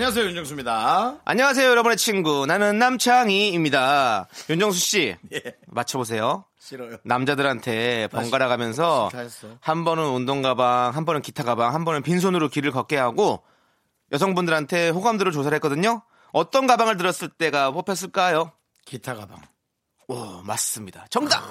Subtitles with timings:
[0.00, 1.20] 안녕하세요 윤정수입니다.
[1.26, 2.46] 안녕하세요, 여러분의 친구.
[2.46, 4.28] 나는 남창희입니다.
[4.48, 5.14] 윤정수 씨.
[5.34, 5.42] 예.
[5.66, 6.46] 맞춰보세요.
[6.58, 6.96] 싫어요.
[7.04, 9.48] 남자들한테 번갈아 가면서 싫다 했어.
[9.60, 13.44] 한 번은 운동 가방, 한 번은 기타 가방, 한 번은 빈손으로 길을 걷게 하고
[14.10, 16.00] 여성분들한테 호감도를 조사를 했거든요.
[16.32, 18.52] 어떤 가방을 들었을 때가 뽑혔을까요?
[18.86, 19.42] 기타 가방.
[20.08, 21.04] 오, 맞습니다.
[21.10, 21.42] 정답!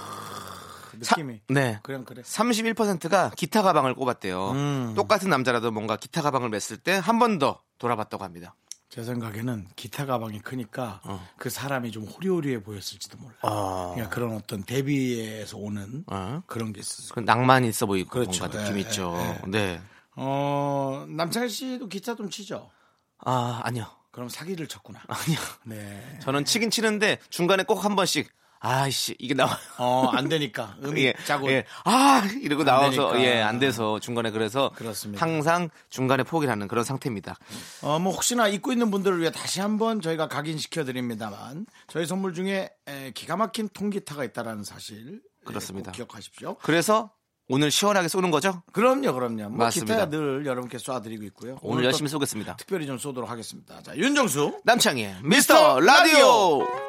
[1.03, 1.41] 사- 느낌이.
[1.49, 1.79] 네.
[1.83, 2.21] 그냥 그래.
[2.21, 4.51] 31%가 기타 가방을 꼽았대요.
[4.51, 4.93] 음.
[4.95, 8.55] 똑같은 남자라도 뭔가 기타 가방을 맸을 때 한 번 더 돌아봤다고 합니다.
[8.89, 10.99] 제 생각에는 기타 가방이 크니까
[11.37, 13.35] 그 사람이 좀 호리호리해 보였을지도 몰라.
[13.43, 13.91] 어.
[13.93, 16.41] 그러니까 그런 어떤 대비에서 오는 어.
[16.47, 17.13] 그런 게 있었어.
[17.13, 18.39] 그 낭만이 있어 보이고 그렇죠.
[18.45, 19.15] 뭔가 느낌 예, 있죠.
[19.45, 19.81] 예, 네.
[20.15, 22.69] 어, 남창희 씨도 기타 좀 치죠?
[23.19, 23.85] 아, 아니요.
[24.11, 24.99] 그럼 사기를 쳤구나.
[25.07, 25.39] 아니요.
[25.65, 26.19] 네.
[26.23, 28.27] 저는 치긴 치는데 중간에 꼭 한 번씩
[28.61, 29.55] 아이씨 이게 나와요.
[29.77, 30.75] 어, 안 되니까.
[30.83, 31.49] 음이 예, 짜고.
[31.51, 31.65] 예.
[31.85, 33.19] 아 이러고 나와서.
[33.23, 35.23] 예 안 돼서 중간에 그래서 그렇습니다.
[35.25, 37.37] 항상 중간에 포기를 하는 그런 상태입니다.
[37.81, 42.69] 어, 뭐 혹시나 입고 있는 분들을 위해 다시 한번 저희가 각인시켜 드립니다만 저희 선물 중에
[42.87, 45.91] 에, 기가 막힌 통기타가 있다라는 사실 예, 그렇습니다.
[45.91, 46.55] 꼭 기억하십시오.
[46.61, 47.11] 그래서
[47.51, 48.61] 오늘 시원하게 쏘는 거죠?
[48.73, 49.49] 그럼요, 그럼요.
[49.49, 49.95] 뭐 맞습니다.
[50.05, 51.57] 기타 늘 여러분께 쏴드리고 있고요.
[51.61, 52.57] 오늘 오늘 또 열심히 쏘겠습니다.
[52.57, 53.81] 특별히 좀 쏘도록 하겠습니다.
[53.81, 54.59] 자, 윤정수.
[54.65, 56.59] 남창희 미스터 라디오.
[56.59, 56.88] Well,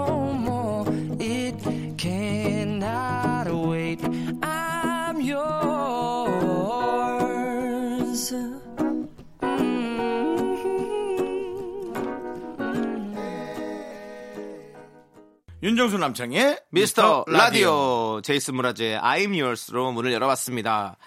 [15.71, 20.97] 윤정수 남창의 미스터 라디오 제이슨 무라즈의 I'm Yours로 문을 열어봤습니다.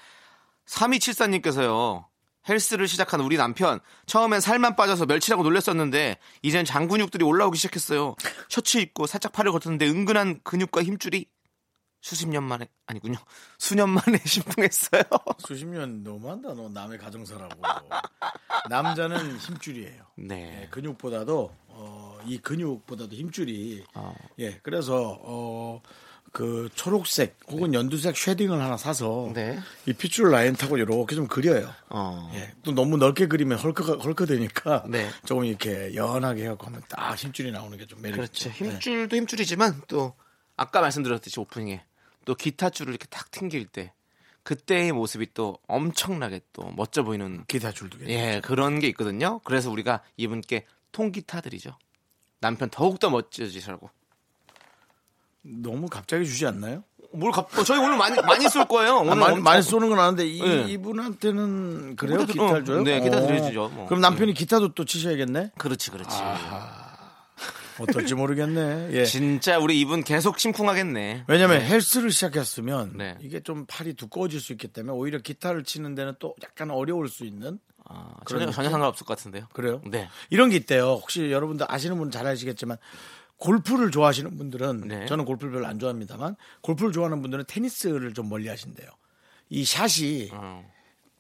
[0.67, 2.07] 3274님께서요.
[2.49, 8.17] 헬스를 시작한 우리 남편 처음엔 살만 빠져서 멸치라고 놀렸었는데 이젠 장근육들이 올라오기 시작했어요.
[8.49, 11.27] 셔츠 입고 살짝 팔을 걷었는데 은근한 근육과 힘줄이
[12.05, 13.17] 수십 년 만에 아니군요.
[13.59, 15.05] 수년 만에 심쿵했어요.
[15.39, 17.63] 수십 년 너무한다, 너 남의 가정사라고.
[18.69, 20.03] 남자는 힘줄이에요.
[20.17, 20.65] 네.
[20.65, 24.15] 예, 근육보다도 어, 이 근육보다도 힘줄이 어.
[24.39, 25.81] 예 그래서 어,
[26.31, 29.59] 그 초록색 혹은 연두색 shading을 하나 사서 네.
[29.87, 31.73] 이 핏줄 라인 타고 이렇게 좀 그려요.
[31.89, 32.31] 어.
[32.35, 35.09] 예, 또 너무 넓게 그리면 헐크 헐크 되니까 네.
[35.25, 38.51] 조금 이렇게 연하게 해갖고 하면 딱 힘줄이 나오는 게 좀 매력 그렇죠.
[38.51, 38.53] 예.
[38.53, 40.15] 힘줄도 힘줄이지만 또
[40.57, 41.83] 아까 말씀드렸듯이 오프닝에
[42.25, 43.93] 또 기타 줄을 이렇게 탁 튕길 때
[44.43, 47.99] 그때의 모습이 또 엄청나게 또 멋져 보이는 기타 줄도.
[48.09, 49.41] 예 그런 게 있거든요.
[49.45, 51.77] 그래서 우리가 이분께 통기타 드리죠.
[52.41, 53.89] 남편 더욱 더 멋져지시라고.
[55.43, 56.85] 너무 갑자기 주지 않나요?
[57.13, 57.57] 뭘 갑?
[57.59, 58.97] 어, 저희 오늘 많이 많이 쏠 거예요.
[58.99, 60.65] 오늘 아, 많이, 많이 쏘는 건 아는데 이, 네.
[60.73, 62.19] 이분한테는 그래요?
[62.21, 62.83] 기타 들- 기타를 어, 줘요?
[62.83, 63.27] 네, 기타 어.
[63.27, 63.87] 드려주죠, 뭐.
[63.87, 65.53] 그럼 남편이 기타도 또 치셔야겠네?
[65.57, 66.17] 그렇지 그렇지.
[67.79, 68.89] 어떨지 모르겠네.
[68.93, 69.05] 예.
[69.05, 71.25] 진짜 우리 이분 계속 심쿵하겠네.
[71.29, 73.17] 왜냐면 헬스를 시작했으면 네.
[73.21, 77.25] 이게 좀 팔이 두꺼워질 수 있기 때문에 오히려 기타를 치는 데는 또 약간 어려울 수
[77.25, 78.51] 있는 아, 전혀?
[78.51, 79.47] 전혀 상관없을 것 같은데요.
[79.53, 79.83] 그래요?
[79.87, 80.09] 네.
[80.31, 80.99] 이런 게 있대요.
[81.01, 82.79] 혹시 여러분들 아시는 분은 잘 아시겠지만
[83.37, 85.07] 골프를 좋아하시는 분들은 네.
[85.07, 88.89] 저는 골프를 별로 안 좋아합니다만 골프를 좋아하는 분들은 테니스를 좀 멀리 하신대요.
[89.51, 90.65] 이 샷이 어.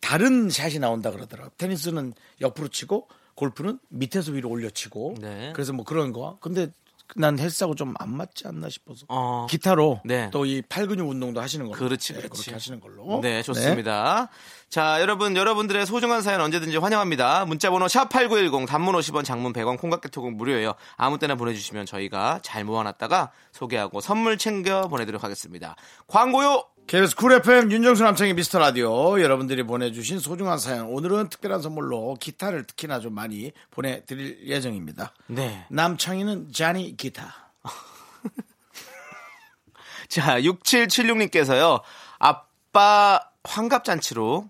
[0.01, 1.51] 다른 샷이 나온다 그러더라고요.
[1.59, 5.53] 테니스는 옆으로 치고 골프는 밑에서 위로 올려 치고 네.
[5.55, 6.39] 그래서 뭐 그런 거.
[6.41, 6.69] 근데
[7.17, 9.47] 난 헬스하고 좀 안 맞지 않나 싶어서 어.
[9.51, 10.31] 기타로 네.
[10.31, 12.31] 또이 팔근육 운동도 하시는 걸로 그렇지, 네, 그렇지.
[12.43, 14.31] 그렇게 하시는 걸로 네, 좋습니다.
[14.71, 17.45] 자, 여러분, 여러분들의 소중한 사연 언제든지 환영합니다.
[17.45, 20.75] 문자번호 샵 8910, 단문 50원, 장문 100원, 콩깍개톡은 무료예요.
[20.97, 25.77] 아무 때나 보내주시면 저희가 잘 모아놨다가 소개하고 선물 챙겨 보내드리도록 하겠습니다.
[26.09, 26.65] 광고요!
[26.87, 32.65] KBS 쿨 FM 윤정수 남창희의 미스터 라디오 여러분들이 보내주신 소중한 사연 오늘은 특별한 선물로 기타를
[32.65, 35.15] 특히나 좀 많이 보내드릴 예정입니다.
[35.27, 35.67] 네.
[35.71, 37.51] 남창희는 자니 기타.
[40.09, 41.81] 자, 6776님께서요.
[42.19, 44.49] 아빠 환갑잔치로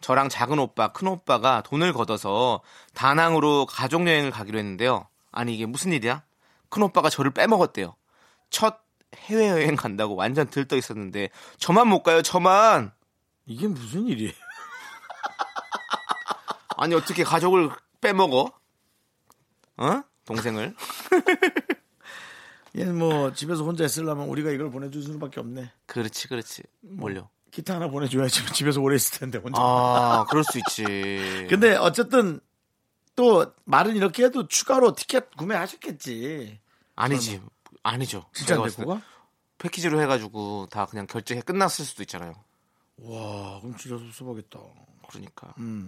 [0.00, 2.62] 저랑 작은 오빠, 큰 오빠가 돈을 걷어서
[2.94, 5.06] 다낭으로 가족 여행을 가기로 했는데요.
[5.32, 6.22] 아니, 이게 무슨 일이야?
[6.70, 7.94] 큰 오빠가 저를 빼먹었대요.
[8.50, 8.83] 첫
[9.24, 12.92] 해외여행 간다고 완전 들떠 있었는데, 저만 못 가요, 저만!
[13.46, 14.32] 이게 무슨 일이에요?
[16.76, 18.52] 아니, 어떻게 가족을 빼먹어?
[19.76, 20.02] 어?
[20.24, 20.74] 동생을?
[22.76, 25.70] 얘는 뭐 집에서 혼자 있으려면 우리가 이걸 보내줄 수밖에 없네.
[25.86, 26.62] 그렇지, 그렇지.
[26.80, 27.28] 뭘요?
[27.50, 29.60] 기타 하나 보내줘야지 집에서 오래 있을 텐데 혼자.
[29.62, 30.84] 아, 그럴 수 있지.
[31.48, 32.40] 근데 어쨌든
[33.14, 36.58] 또 말은 이렇게 해도 추가로 티켓 구매하셨겠지.
[36.96, 37.40] 아니지.
[37.84, 38.24] 아니죠.
[38.32, 39.02] 진짜 제가 내 봤을 때 거가?
[39.58, 42.34] 패키지로 해가지고 다 그냥 결제해 끝났을 수도 있잖아요.
[42.98, 44.58] 와, 그럼 진짜 섭섭하겠다.
[45.08, 45.54] 그러니까.
[45.58, 45.86] 음,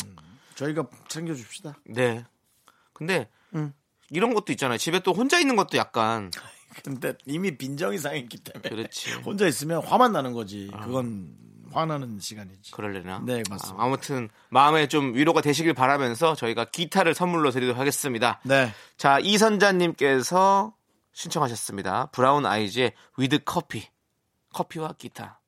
[0.55, 1.75] 저희가 챙겨줍시다.
[1.87, 2.25] 네.
[2.93, 3.73] 근데 음.
[4.11, 4.79] 이런 것도 있잖아요.
[4.79, 6.31] 집에 또 혼자 있는 것도 약간
[6.85, 9.13] 근데 이미 빈정이 상했기 때문에 그렇지.
[9.25, 10.71] 혼자 있으면 화만 나는 거지.
[10.73, 11.35] 그건
[11.73, 12.71] 화나는 시간이지.
[12.73, 13.23] 그럴래나?
[13.25, 13.83] 네, 맞습니다.
[13.83, 18.41] 아, 무튼 마음에 좀 위로가 되시길 바라면서 저희가 기타를 선물로 드리도록 하겠습니다.
[18.45, 18.73] 네.
[18.97, 20.73] 자, 이선자님께서
[21.17, 22.11] 신청하셨습니다.
[22.11, 23.88] 브라운 아이즈의 With Coffee.
[24.53, 25.41] 커피와 기타.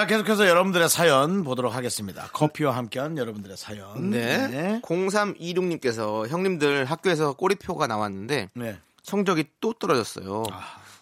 [0.00, 2.26] 자, 계속해서 여러분들의 사연 보도록 하겠습니다.
[2.32, 4.08] 커피와 함께한 여러분들의 사연.
[4.08, 4.80] 네.
[4.82, 8.78] 0326님께서 형님들 학교에서 꼬리표가 나왔는데 네.
[9.02, 10.44] 성적이 또 떨어졌어요.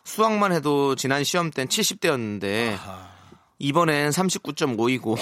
[0.02, 2.76] 수학만 해도 지난 시험 땐 70대였는데
[3.60, 5.16] 이번엔 39.5이고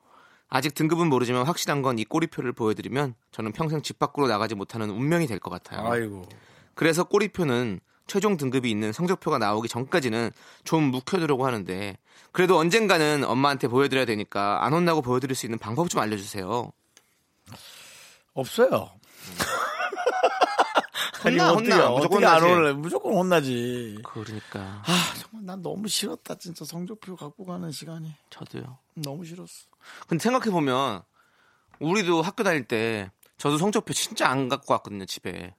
[0.48, 5.26] 아직 등급은 모르지만 확실한 건 이 꼬리표를 보여드리면 저는 평생 집 밖으로 나가지 못하는 운명이
[5.26, 5.86] 될 것 같아요.
[5.86, 6.26] 아이고.
[6.72, 10.32] 그래서 꼬리표는 최종 등급이 있는 성적표가 나오기 전까지는
[10.64, 11.96] 좀 묵혀두려고 하는데
[12.32, 16.72] 그래도 언젠가는 엄마한테 보여드려야 되니까 안 혼나고 보여드릴 수 있는 방법 좀 알려주세요.
[18.34, 18.90] 없어요.
[21.24, 21.90] 혼나, 어떻게, 혼나.
[21.90, 22.52] 무조건 안 혼나지.
[22.54, 22.72] 올래?
[22.72, 23.98] 무조건 혼나지.
[24.04, 26.36] 그러니까 아, 정말 난 너무 싫었다.
[26.36, 28.14] 진짜 성적표 갖고 가는 시간이.
[28.30, 28.78] 저도요.
[28.94, 29.66] 너무 싫었어.
[30.06, 31.02] 근데 생각해 보면
[31.80, 35.54] 우리도 학교 다닐 때 저도 성적표 진짜 안 갖고 왔거든요 집에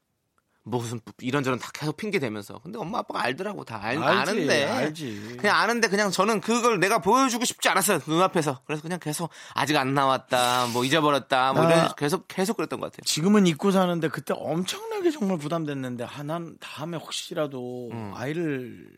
[0.69, 5.37] 무슨 이런저런 다 계속 핑계 대면서 근데 엄마 아빠가 알더라고 다 알, 알지, 아는데 알지.
[5.39, 9.93] 그냥 아는데 그냥 저는 그걸 내가 보여주고 싶지 않았어요 눈앞에서 그래서 그냥 계속 아직 안
[9.93, 11.93] 나왔다 뭐 잊어버렸다 뭐 이런 아.
[11.95, 17.89] 계속 계속 그랬던 것 같아요 지금은 잊고 사는데 그때 엄청나게 정말 부담됐는데 하난 다음에 혹시라도
[17.91, 18.11] 음.
[18.15, 18.89] 아이를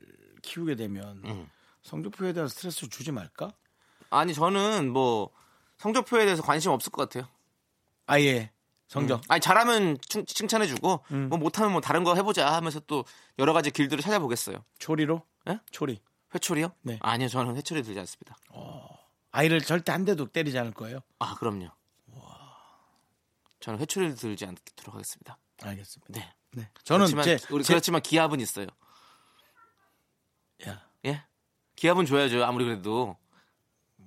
[0.41, 1.48] 키우게 되면
[1.84, 3.53] 성적표에 대한 스트레스를 주지 말까?
[4.10, 5.31] 아니 저는 뭐
[5.77, 7.29] 성적표에 대해서 관심 없을 것 같아요
[8.05, 8.51] 아예
[8.91, 9.21] 성적.
[9.29, 13.05] 아니 잘하면 칭, 칭찬해주고 뭐 못하면 뭐 다른 거 해보자 하면서 또
[13.39, 15.24] 여러 가지 길들을 찾아보겠어요 초리로?
[15.50, 15.60] 예?
[15.71, 16.01] 초리.
[16.36, 16.74] 회초리요?
[16.81, 17.00] 네.
[17.01, 18.36] 아니요 저는 회초리 들지 않습니다
[19.31, 21.00] 아이를 절대 한 대도 때리지 않을 거예요.
[21.19, 21.69] 아, 그럼요.
[23.62, 25.38] 저는 회초리를 들지 않도록 하겠습니다.
[25.63, 26.07] 알겠습니다.
[26.19, 26.33] 네.
[26.51, 26.69] 네.
[26.83, 28.67] 저는 그렇지만, 제, 우리 제- 그렇지만 기합은 있어요.
[30.67, 31.24] 야, 예?
[31.77, 32.43] 기합은 줘야죠.
[32.43, 33.15] 아무리 그래도.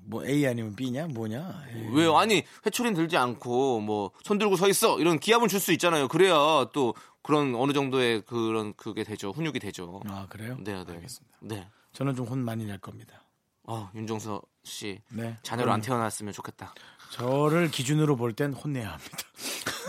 [0.07, 1.07] 뭐 A 아니면 B냐?
[1.09, 1.65] 뭐냐?
[1.75, 1.89] 에이.
[1.93, 2.17] 왜요?
[2.19, 4.99] 아니, 회초리는 들지 않고 뭐 손 들고 서 있어.
[5.01, 6.09] 이런 기합은 줄 수 있잖아요.
[6.09, 9.31] 그래야 또 그런 어느 정도의 그런 그게 되죠.
[9.31, 10.03] 훈육이 되죠.
[10.07, 10.57] 아, 그래요?
[10.61, 10.93] 네, 네.
[10.93, 11.37] 알겠습니다.
[11.41, 11.69] 네.
[11.93, 13.23] 저는 좀 혼 많이 낼 겁니다.
[13.65, 15.01] 어, 윤정서 씨.
[15.11, 15.37] 네.
[15.43, 16.75] 자녀로 안 태어났으면 좋겠다.
[17.11, 19.19] 저를 기준으로 볼 땐 혼내야 합니다.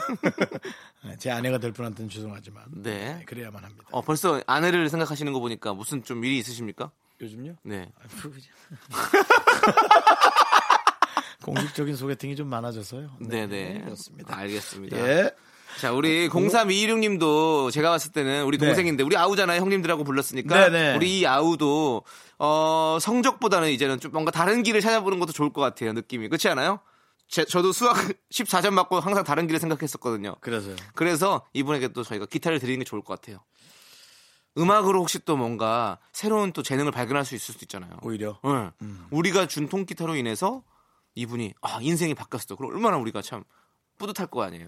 [1.06, 3.24] 네, 제 아내가 될 분한테는 죄송하지만 네.
[3.26, 3.86] 그래야만 합니다.
[3.92, 6.92] 어, 벌써 아내를 생각하시는 거 보니까 무슨 좀 일이 있으십니까?
[7.22, 7.56] 요즘요?
[7.64, 7.92] 네.
[8.00, 8.42] 아이고, 그냥.
[11.44, 13.18] 공식적인 소개팅이 좀 많아져서요.
[13.20, 13.82] 네, 네.
[13.82, 14.36] 그렇습니다.
[14.38, 14.98] 알겠습니다.
[14.98, 15.32] 예.
[15.80, 18.66] 자, 우리 0326님도 제가 봤을 때는 우리 네.
[18.66, 19.60] 동생인데 우리 아우잖아요.
[19.62, 20.96] 형님들하고 불렀으니까 네네.
[20.96, 22.04] 우리 이 아우도
[22.40, 25.94] 어, 성적보다는 이제는 좀 뭔가 다른 길을 찾아보는 것도 좋을 것 같아요.
[25.94, 26.80] 느낌이 그렇지 않아요?
[27.28, 27.96] 제, 저도 수학
[28.32, 30.36] 14점 맞고 항상 다른 길을 생각했었거든요.
[30.42, 30.76] 그래서요.
[30.94, 33.40] 그래서 이분에게 또 저희가 기타를 드리는 게 좋을 것 같아요.
[34.58, 37.92] 음악으로 혹시 또 뭔가 새로운 또 재능을 발견할 수 있을 수도 있잖아요.
[38.02, 38.72] 오히려 응.
[38.82, 39.06] 음.
[39.12, 40.64] 우리가 준 통기타로 인해서
[41.16, 42.56] 이분이 아 인생이 바뀌었어.
[42.56, 43.44] 그럼 얼마나 우리가 참
[43.98, 44.68] 뿌듯할 거 아니에요.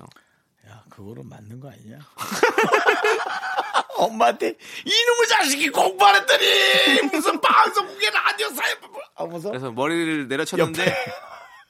[0.68, 2.00] 야, 그거는 맞는 거 아니냐?
[3.98, 4.56] 엄마한테
[4.86, 8.76] 이놈의 자식이 공부하랬더니 무슨 방송국에 라디오 사회
[9.16, 10.96] 아 무서 그래서 머리를 내려쳤는데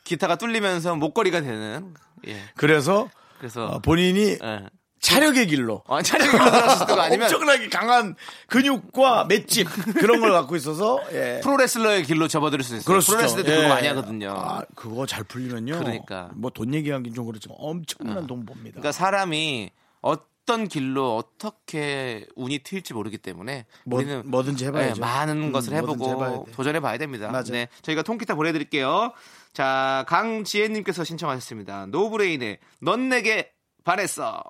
[0.04, 1.94] 기타가 뚫리면서 목걸이가 되는.
[2.28, 2.42] 예.
[2.56, 4.70] 그래서 그래서 어, 본인이 예.
[5.00, 8.16] 차력의 길로 아, 차량이 들어갔을 때가 아니면 엄청나게 강한
[8.48, 11.40] 근육과 맷집 그런 걸 갖고 있어서 예.
[11.44, 12.86] 프로레슬러의 길로 접어들 수 있어요.
[12.86, 13.50] 그럴 수 프로레슬러 있죠.
[13.50, 13.70] 때 그거 예.
[13.70, 14.32] 많이 하거든요.
[14.36, 15.78] 아, 그거 잘 풀리면요.
[15.80, 16.30] 그러니까.
[16.36, 18.72] 뭐 돈 얘기하긴 좀 그렇지만 엄청난 돈 봅니다.
[18.80, 19.70] 그러니까 사람이
[20.02, 24.94] 어떤 길로 어떻게 운이 튈지 모르기 때문에 뭐, 우리는 뭐든지 해봐야죠.
[24.96, 26.52] 네, 많은 음, 것을 해봐야 해보고 돼.
[26.54, 27.28] 도전해 봐야 됩니다.
[27.28, 27.44] 맞아요.
[27.52, 29.12] 네, 저희가 통기타 보내드릴게요.
[29.54, 31.88] 자, 강지혜님께서 신청하셨습니다.
[31.88, 33.52] 노브레인의 넌 내게
[33.84, 34.44] 반했어.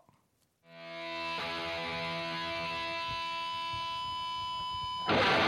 [5.10, 5.47] you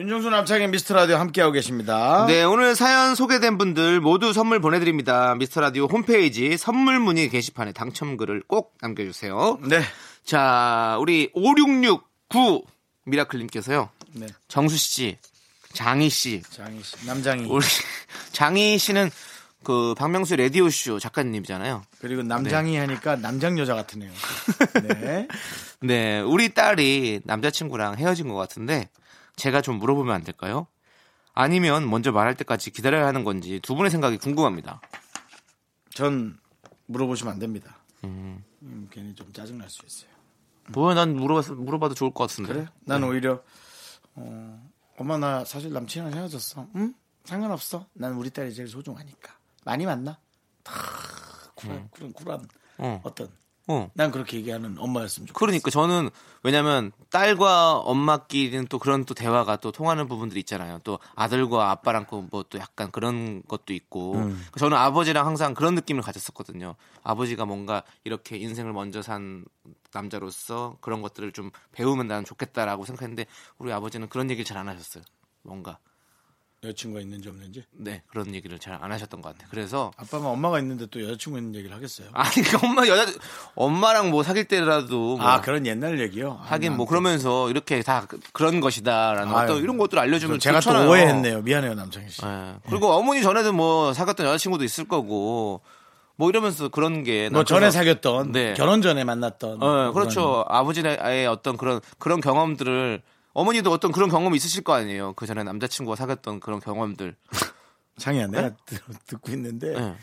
[0.00, 2.24] 윤정수 남창의 미스터 라디오 함께하고 계십니다.
[2.26, 5.34] 네, 오늘 사연 소개된 분들 모두 선물 보내드립니다.
[5.34, 9.58] 미스터 라디오 홈페이지 선물 문의 게시판에 당첨글을 꼭 남겨주세요.
[9.60, 9.82] 네.
[10.24, 12.62] 자, 우리 5669
[13.04, 13.90] 미라클님께서요.
[14.14, 14.26] 네.
[14.48, 15.18] 정수 씨,
[15.74, 17.44] 장희 씨, 장희 씨, 남장희.
[17.50, 17.66] 우리
[18.32, 19.10] 장희 씨는
[19.62, 21.82] 그 박명수 라디오 쇼 작가님이잖아요.
[22.00, 24.10] 그리고 남장희 하니까 남장 여자 같으네요.
[24.82, 25.28] 네.
[25.82, 28.88] 네, 우리 딸이 남자친구랑 헤어진 것 같은데
[29.40, 30.66] 제가 좀 물어보면 안 될까요?
[31.32, 34.82] 아니면 먼저 말할 때까지 기다려야 하는 건지 두 분의 생각이 궁금합니다.
[35.94, 36.38] 전
[36.86, 37.78] 물어보시면 안 됩니다.
[38.04, 38.44] 음,
[38.90, 40.10] 괜히 좀 짜증 날 수 있어요.
[40.68, 42.52] 뭐야, 난 물어봐서 물어봐도 좋을 것 같은데.
[42.52, 42.66] 그래?
[42.80, 43.42] 난 오히려
[44.14, 46.68] 어, 엄마 나 사실 남친이랑 헤어졌어.
[46.76, 46.94] 응?
[47.24, 47.86] 상관없어.
[47.94, 49.32] 난 우리 딸이 제일 소중하니까.
[49.64, 50.18] 많이 만나?
[50.62, 50.74] 다
[51.54, 53.00] 쿨한, 쿨한, 쿨한 어.
[53.04, 53.30] 어떤
[53.70, 53.90] 어.
[53.94, 55.38] 난 그렇게 얘기하는 엄마였으면 좋겠어.
[55.38, 56.10] 그러니까 저는
[56.42, 60.80] 왜냐면 딸과 엄마끼리는 또 그런 또 대화가 또 통하는 부분들이 있잖아요.
[60.84, 64.14] 또 아들과 아빠랑 뭐 또 약간 그런 것도 있고.
[64.16, 64.46] 음.
[64.58, 66.74] 저는 아버지랑 항상 그런 느낌을 가졌었거든요.
[67.02, 69.44] 아버지가 뭔가 이렇게 인생을 먼저 산
[69.92, 73.26] 남자로서 그런 것들을 좀 배우면 나는 좋겠다라고 생각했는데
[73.58, 75.02] 우리 아버지는 그런 얘기를 잘 안 하셨어요.
[75.42, 75.78] 뭔가
[76.62, 77.64] 여자친구가 있는지 없는지.
[77.72, 79.48] 네 그런 얘기를 잘 안 하셨던 것 같아요.
[79.50, 82.08] 그래서 아빠가 엄마가 있는데 또 여자친구 있는 얘기를 하겠어요.
[82.12, 83.10] 아니 그 엄마 여자
[83.54, 86.38] 엄마랑 뭐 사귈 때라도 뭐 아, 그런 옛날 얘기요?
[86.42, 90.60] 하긴 아, 뭐난 그러면서 이렇게 다 그- 그런 것이다라는 아유, 어떤 이런 것들 알려주면 제가
[90.60, 90.84] 좋잖아요.
[90.84, 91.42] 또 오해했네요.
[91.42, 92.24] 미안해요, 남창희 씨.
[92.24, 92.54] 예.
[92.68, 95.62] 그리고 어머니 전에도 뭐 사귀었던 여자친구도 있을 거고
[96.16, 98.52] 뭐 이러면서 그런 게뭐난 전에 사귀었던 네.
[98.54, 100.44] 결혼 전에 만났던 어, 그렇죠.
[100.48, 103.02] 아버지의 어떤 그런 그런 경험들을
[103.32, 105.12] 어머니도 어떤 그런 경험이 있으실 거 아니에요.
[105.14, 107.14] 그 전에 남자친구가 사귀었던 그런 경험들.
[107.98, 109.94] 장이야 내가 듣- 듣고 있는데 예.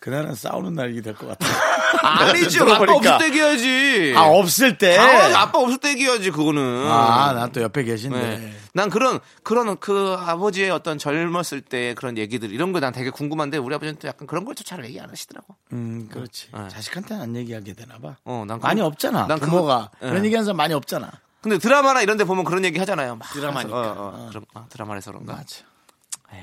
[0.00, 1.46] 그날은 싸우는 날이 될 것 같아.
[2.02, 2.64] 아니죠.
[2.68, 2.92] 아빠.
[2.92, 4.14] 없을 때 얘기하지.
[4.16, 4.96] 아 없을 때.
[4.96, 6.86] 당연히 아빠 없을 때 얘기하지 그거는.
[6.90, 8.18] 아, 난 또 옆에 계신데.
[8.38, 8.52] 네.
[8.74, 13.56] 난 그런 그런 그 아버지의 어떤 젊었을 때 그런 얘기들 이런 거 난 되게 궁금한데
[13.58, 15.54] 우리 아버지는 또 약간 그런 걸좀잘 얘기 안 하시더라고.
[15.72, 16.48] 음, 그렇지.
[16.52, 16.68] 네.
[16.68, 18.16] 자식한테는 안 얘기하게 되나 봐.
[18.24, 19.26] 어, 난 많이 그거- 없잖아.
[19.28, 20.08] 난 그거- 부모가 네.
[20.10, 21.10] 그런 얘기하는 사람 많이 없잖아.
[21.44, 23.16] 근데 드라마나 이런 데 보면 그런 얘기 하잖아요.
[23.16, 23.76] 막 드라마니까.
[23.76, 24.30] 어, 어, 어.
[24.30, 25.34] 드라, 아, 드라마에서 그런가?
[25.34, 25.62] 맞아.
[26.32, 26.40] 에이.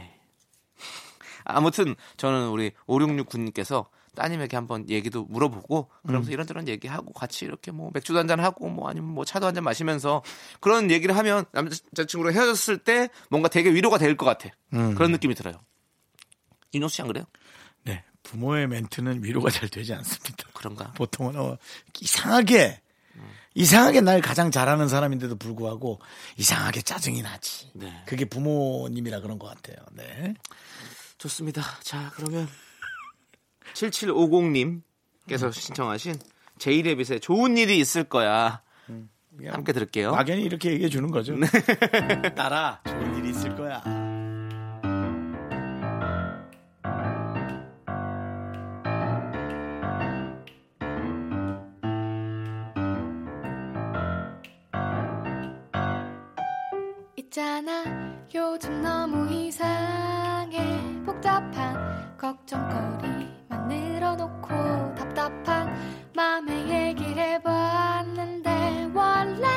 [1.44, 6.34] 아무튼 저는 우리 5669님께서 따님에게 한번 얘기도 물어보고 그러면서 음.
[6.34, 10.22] 이런저런 얘기하고 같이 이렇게 뭐 맥주도 한잔 하고 뭐 아니면 뭐 차도 한잔 마시면서
[10.60, 14.50] 그런 얘기를 하면 남자친구랑 헤어졌을 때 뭔가 되게 위로가 될 것 같아.
[14.74, 14.94] 음.
[14.94, 15.56] 그런 느낌이 들어요.
[16.76, 17.24] 윤호수 씨안 그래요?
[17.86, 18.04] 네.
[18.22, 20.46] 부모의 멘트는 위로가 잘 되지 않습니다.
[20.54, 20.92] 그런가?
[20.92, 21.58] 보통은 어,
[22.00, 22.82] 이상하게
[23.54, 26.00] 이상하게 날 가장 잘하는 사람인데도 불구하고
[26.38, 27.70] 이상하게 짜증이 나지.
[27.74, 28.04] 네.
[28.06, 29.86] 그게 부모님이라 그런 것 같아요.
[29.94, 30.34] 네.
[31.18, 31.62] 좋습니다.
[31.84, 32.48] 자, 그러면
[33.74, 36.16] 7750님께서 신청하신
[36.60, 38.62] 제이레빗의 좋은 일이 있을 거야.
[39.38, 40.12] 그냥 함께 들을게요.
[40.12, 41.36] 막연히 이렇게 얘기해 주는 거죠.
[42.36, 44.01] 따라 좋은 일이 있을 거야.
[57.32, 57.86] 있잖아.
[58.36, 60.60] 요즘 너무 이상해.
[61.06, 64.50] 복잡한 걱정거리만 늘어놓고
[64.96, 65.74] 답답한
[66.14, 69.48] 맘에 얘기를 해봤는데 원래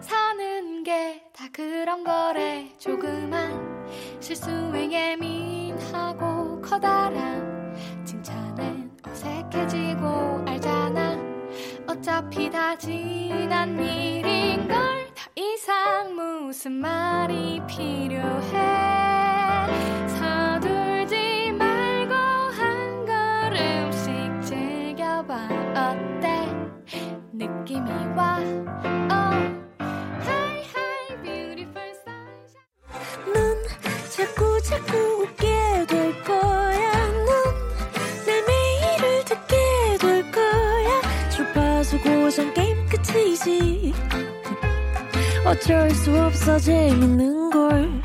[0.00, 2.68] 사는 게 다 그런 거래.
[2.78, 3.86] 조그만
[4.18, 11.16] 실수에 예민하고 커다란 칭찬엔 어색해지고 알잖아.
[11.86, 14.99] 어차피 다 지난 일인걸 더
[15.36, 18.50] 이상 무슨 말이 필요해
[20.08, 26.46] 서둘지 말고 한 걸음씩 즐겨봐 어때
[27.32, 29.40] 느낌이 와 oh.
[30.26, 33.36] Hi hi beautiful sunshine 넌
[34.10, 35.46] 자꾸 자꾸 웃게
[35.86, 36.92] 될 거야.
[38.26, 39.56] 넌내 매일을 듣게
[40.00, 41.00] 될 거야.
[41.30, 43.94] 주파수 고정 게임 끝이지.
[45.50, 48.02] 어쩔 수 없어 재밌는 걸.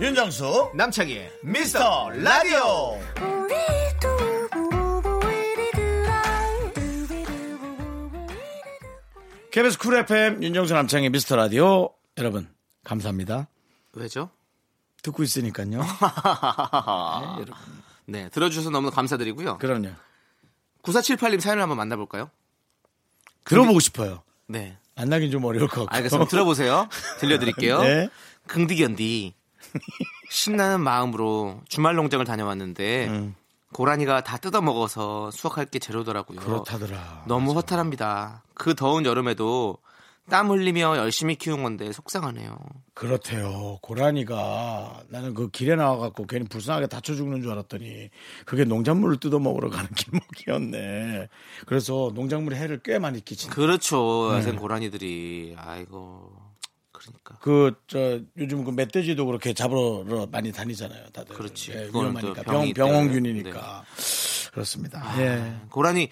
[0.00, 2.98] 윤정수 남창희의 미스터 라디오.
[9.50, 12.48] KBS 쿨 FM 윤정수 남창희의 미스터 라디오 여러분
[12.84, 13.48] 감사합니다.
[13.92, 14.30] 왜죠?
[15.02, 15.82] 듣고 있으니까요.
[18.06, 19.58] 네, 들어주셔서 너무 감사드리고요.
[19.58, 19.90] 그럼요.
[20.82, 22.30] 9478님 사연을 한번 만나볼까요?
[23.44, 24.22] 들어보고 싶어요.
[24.46, 24.76] 네.
[24.96, 25.94] 만나긴 좀 어려울 것 같고.
[25.96, 26.28] 알겠습니다.
[26.30, 26.88] 들어보세요.
[27.20, 27.80] 들려드릴게요.
[27.82, 28.08] 네.
[28.46, 29.34] 긍디견디.
[30.30, 33.34] 신나는 마음으로 주말 농장을 다녀왔는데 음.
[33.72, 36.40] 고라니가 다 뜯어먹어서 수확할 게 제로더라고요.
[36.40, 37.24] 그렇다더라.
[37.26, 38.42] 너무 허탈합니다.
[38.54, 39.78] 그 더운 여름에도
[40.30, 42.56] 땀 흘리며 열심히 키운 건데 속상하네요.
[42.94, 43.78] 그렇대요.
[43.82, 48.10] 고라니가 나는 그 길에 나와갖고 괜히 불쌍하게 다쳐 죽는 줄 알았더니
[48.46, 51.28] 그게 농작물을 뜯어 먹으러 가는 길목이었네.
[51.66, 53.54] 그래서 농작물에 해를 꽤 많이 끼친다.
[53.54, 54.30] 그렇죠.
[54.32, 54.38] 네.
[54.38, 56.32] 야생 고라니들이 아이고
[56.92, 61.34] 그러니까 그, 저, 요즘 그 멧돼지도 그렇게 잡으러 많이 다니잖아요, 다들.
[61.34, 61.72] 그렇지.
[61.72, 62.42] 예, 그거는 위험하니까.
[62.44, 62.72] 병.
[62.72, 63.84] 병원균이니까.
[64.52, 65.20] 그렇습니다.
[65.20, 65.56] 예.
[65.70, 66.10] 고라니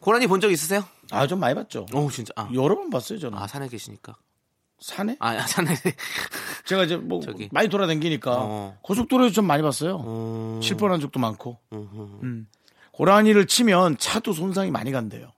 [0.00, 0.84] 고라니 본 적 있으세요?
[1.10, 1.86] 아, 좀 많이 봤죠.
[1.94, 3.36] 오 진짜 아, 여러 번 봤어요, 저는.
[3.38, 4.14] 아 산에 계시니까
[4.80, 5.16] 산에?
[5.18, 5.74] 아 산에
[6.66, 7.48] 제가 이제 뭐 저기.
[7.52, 8.78] 많이 돌아다니니까 어.
[8.82, 9.96] 고속도로에서 좀 많이 봤어요.
[10.00, 11.58] 음, 칠 뻔한 적도 많고.
[11.72, 11.88] 음,
[12.22, 12.48] 음.
[12.92, 15.32] 고라니를 치면 차도 손상이 많이 간대요.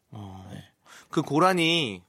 [1.11, 2.03] 그 고라니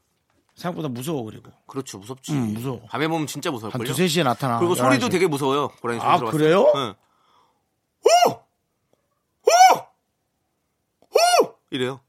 [0.56, 1.52] 생각보다 무서워, 그리고.
[1.66, 2.34] 그렇죠 무섭지.
[2.34, 2.82] 음, 무서워.
[2.90, 3.88] 밤에 보면 진짜 한 무서울걸요.
[3.88, 4.60] 두세 시에 나타나.
[4.60, 5.12] 그리고 소리도 11시.
[5.12, 5.70] 되게 무서워요.
[5.82, 6.38] 고라니 소리 아, 들어봤어요?
[6.40, 6.72] 그래요?
[6.76, 6.94] 응.
[8.28, 8.32] 오!
[9.44, 11.48] 오!
[11.48, 11.56] 오!
[11.72, 12.00] 이래요.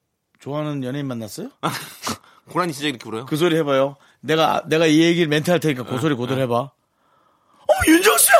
[0.42, 1.50] 좋아하는 연예인 만났어요?
[2.50, 3.26] 고라니 진짜 이렇게 울어요.
[3.26, 3.94] 그 소리 해봐요.
[4.20, 6.55] 내가, 내가 이 얘기를 멘트 할 테니까 그 소리 그대로 해봐.
[6.57, 8.37] 어머, 윤정수야!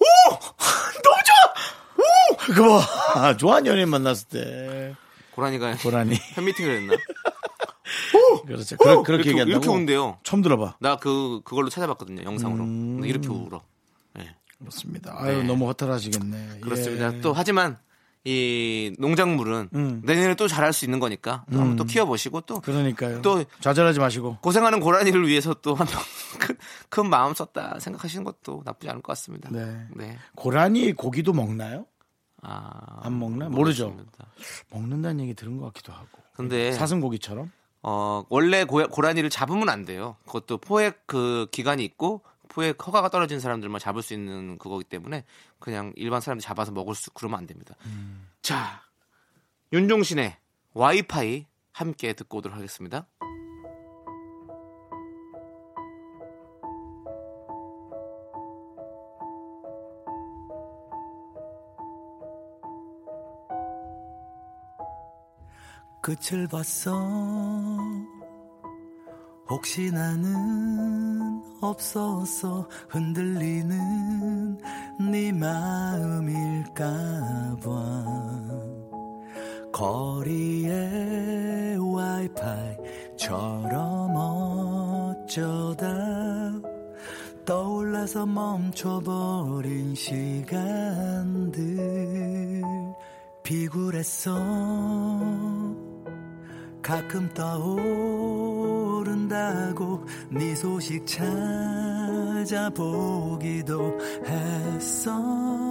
[0.00, 0.30] 오!
[1.04, 2.02] 너무 좋아!
[2.32, 2.36] 오!
[2.38, 2.78] 그거
[3.12, 3.36] 봐.
[3.36, 4.96] 좋아하는 연예인 만났을 때.
[5.32, 6.16] 고라니가 고라니.
[6.36, 6.94] 팬미팅을 했나?
[8.46, 8.76] 그렇죠.
[8.78, 9.50] 그러, 그렇게 이렇게, 얘기한다고.
[9.50, 10.18] 이렇게 운대요.
[10.22, 10.76] 처음 들어봐.
[10.80, 12.24] 나 그 그걸로 찾아봤거든요.
[12.24, 12.64] 영상으로.
[12.64, 13.02] 음.
[13.04, 13.62] 이렇게 울어.
[14.14, 14.34] 네.
[14.58, 15.14] 그렇습니다.
[15.18, 15.44] 아유, 네.
[15.44, 16.60] 너무 허탈하시겠네.
[16.62, 17.14] 그렇습니다.
[17.14, 17.20] 예.
[17.20, 17.78] 또 하지만
[18.24, 20.00] 이 농작물은 음.
[20.04, 23.20] 내년에 또 자랄 수 있는 거니까 또 한번 또 키워보시고 또 그러니까요.
[23.22, 24.38] 또- 좌절하지 마시고.
[24.40, 25.86] 고생하는 고라니를 위해서 또 한
[26.38, 26.56] 큰
[26.88, 29.48] 큰 마음 썼다 생각하시는 것도 나쁘지 않을 것 같습니다.
[29.50, 29.86] 네.
[29.96, 30.18] 네.
[30.36, 31.86] 고라니 고기도 먹나요?
[32.42, 33.48] 아, 안 먹나?
[33.48, 33.86] 모르죠.
[33.88, 34.26] 모르겠습니다.
[34.70, 36.06] 먹는다는 얘기 들은 것 같기도 하고.
[36.36, 37.50] 근데 사슴고기처럼?
[37.82, 40.16] 어, 원래 고, 고라니를 잡으면 안 돼요.
[40.26, 45.24] 그것도 포획 그 기간이 있고 포획 허가가 떨어진 사람들만 잡을 수 있는 그거기 때문에
[45.58, 47.74] 그냥 일반 사람들이 잡아서 먹을 수 그러면 안 됩니다.
[48.42, 48.82] 자,
[49.72, 50.36] 윤종신의
[50.74, 53.06] 와이파이 함께 듣고 오도록 하겠습니다.
[66.02, 67.78] 끝을 봤어
[69.48, 71.21] 혹시 나는
[71.62, 74.58] 없었어 흔들리는
[75.10, 76.84] 네 마음일까
[77.64, 78.04] 봐.
[79.72, 80.72] 거리의
[81.94, 83.40] 와이파이처럼
[85.24, 85.86] 어쩌다
[87.44, 91.62] 떠올라서 멈춰버린 시간들.
[93.42, 94.34] 비굴했어.
[96.82, 98.41] 가끔 떠오
[99.04, 101.06] 른다고 네 소식
[102.46, 105.62] 찾아보기도 했어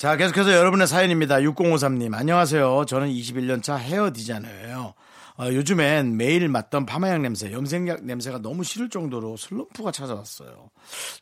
[0.00, 1.40] 자, 계속해서 여러분의 사연입니다.
[1.40, 2.14] 6053님.
[2.14, 2.86] 안녕하세요.
[2.86, 4.94] 저는 21년차 헤어 디자이너예요.
[5.38, 10.70] 어, 요즘엔 매일 맡던 파마약 냄새, 염색약 냄새가 너무 싫을 정도로 슬럼프가 찾아왔어요.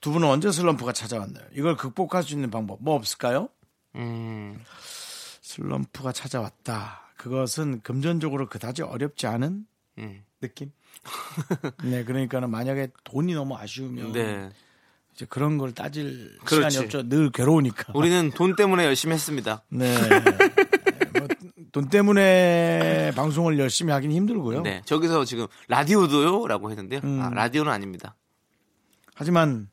[0.01, 1.45] 두 분은 언제 슬럼프가 찾아왔나요?
[1.55, 3.49] 이걸 극복할 수 있는 방법 뭐 없을까요?
[3.97, 4.63] 음,
[5.59, 7.13] 슬럼프가 찾아왔다.
[7.17, 9.67] 그것은 금전적으로 그다지 어렵지 않은
[9.99, 10.25] 음.
[10.41, 10.71] 느낌?
[11.85, 14.51] 네, 그러니까는 만약에 돈이 너무 아쉬우면 네.
[15.15, 16.71] 이제 그런 걸 따질 그렇지.
[16.71, 17.09] 시간이 없죠.
[17.09, 17.93] 늘 괴로우니까.
[17.95, 19.65] 우리는 돈 때문에 열심히 했습니다.
[19.69, 19.97] 네.
[21.19, 21.29] 뭐,
[21.73, 24.63] 돈 때문에 방송을 열심히 하긴 힘들고요.
[24.63, 24.83] 네.
[24.85, 26.47] 저기서 지금 라디오도요?
[26.47, 27.01] 라고 했는데요.
[27.03, 27.21] 음.
[27.21, 28.15] 아, 라디오는 아닙니다.
[29.15, 29.69] 하지만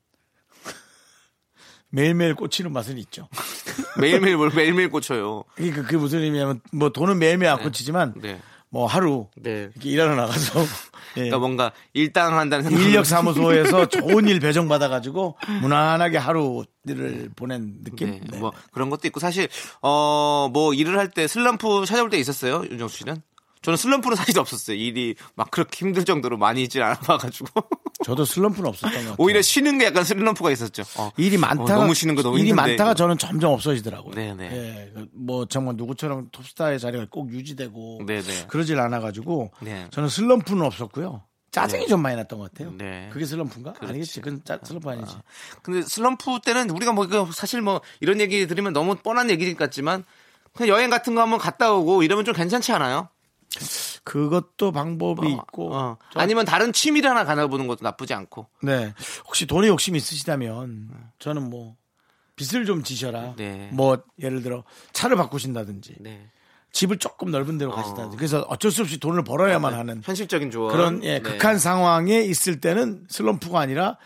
[1.96, 3.28] 매일매일 꽂히는 맛은 있죠.
[4.00, 5.44] 매일매일 뭘 매일매일 꽂혀요.
[5.56, 8.40] 그러니까 그게 무슨 의미냐면 뭐 돈은 매일매일 안 꽂히지만 네.
[8.70, 9.70] 뭐 하루 네.
[9.74, 10.66] 이렇게 일하러 나가서 예.
[11.16, 12.82] 그러니까 뭔가 일당 한다는 생각.
[12.84, 18.12] 인력 사무소에서 좋은 일 배정 받아가지고 무난하게 하루를 보낸 느낌?
[18.12, 18.38] 네, 네.
[18.38, 19.48] 뭐 그런 것도 있고 사실
[19.82, 23.22] 어 뭐 일을 할 때 슬럼프 찾아올 때 있었어요 윤정수 씨는
[23.62, 27.48] 저는 슬럼프는 사실 없었어요 일이 막 그렇게 힘들 정도로 많이 있지 않아봐가지고
[28.04, 29.16] 저도 슬럼프는 없었던 것 같아요.
[29.18, 31.12] 오히려 쉬는 게 약간 슬럼프가 있었죠 어.
[31.18, 32.72] 일이 많다가 어, 너무 쉬는 거 너무 일이 힘든데.
[32.72, 34.14] 많다가 저는 점점 없어지더라고요.
[34.14, 34.44] 네네.
[34.52, 38.48] 예, 그뭐 정말 누구처럼 톱스타의 자리가 꼭 유지되고 네네.
[38.48, 39.88] 그러질 않아가지고 네.
[39.92, 41.24] 저는 슬럼프는 없었고요.
[41.52, 42.74] 짜증이 좀 많이 났던 것 같아요.
[42.78, 43.10] 네.
[43.14, 43.76] 그게 슬럼프인가?
[43.80, 44.20] 아니겠지.
[44.20, 45.16] 그건 짜, 슬럼프 아니지.
[45.64, 50.04] 근데 슬럼프 때는 우리가 뭐 이거 사실 뭐 이런 얘기 들으면 너무 뻔한 얘기 같지만
[50.54, 53.08] 그냥 여행 같은 거 한번 갔다 오고 이러면 좀 괜찮지 않아요?
[54.04, 55.74] 그것도 방법이 있고.
[55.74, 55.98] 어.
[56.14, 58.48] 저- 아니면 다른 취미를 하나 가나보는 것도 나쁘지 않고.
[58.62, 58.94] 네.
[59.26, 60.90] 혹시 돈에 욕심이 있으시다면
[61.20, 61.76] 저는 뭐
[62.36, 63.36] 빚을 좀 지셔라.
[63.38, 63.70] 네.
[63.74, 64.64] 뭐 예를 들어
[64.94, 66.30] 차를 바꾸신다든지 네.
[66.72, 70.72] 집을 조금 넓은 데로 가신다든지 그래서 어쩔 수 없이 돈을 벌어야만 하는 현실적인 조언.
[70.74, 71.22] 그런 예, 네.
[71.22, 73.98] 극한 상황에 있을 때는 슬럼프가 아니라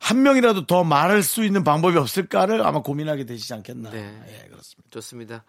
[0.00, 3.90] 한 명이라도 더 말할 수 있는 방법이 없을까를 아마 고민하게 되시지 않겠나.
[3.90, 3.98] 네.
[4.28, 4.90] 예, 그렇습니다.
[4.90, 5.44] 좋습니다.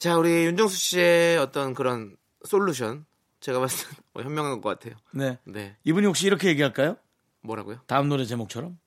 [0.00, 3.06] 자, 우리 윤정수 씨의 어떤 그런 솔루션.
[3.40, 4.98] 제가 봤을 때뭐 현명한 것 같아요.
[5.12, 5.38] 네.
[5.44, 5.76] 네.
[5.84, 6.96] 이분이 혹시 이렇게 얘기할까요?
[7.42, 7.80] 뭐라고요?
[7.86, 8.78] 다음 노래 제목처럼?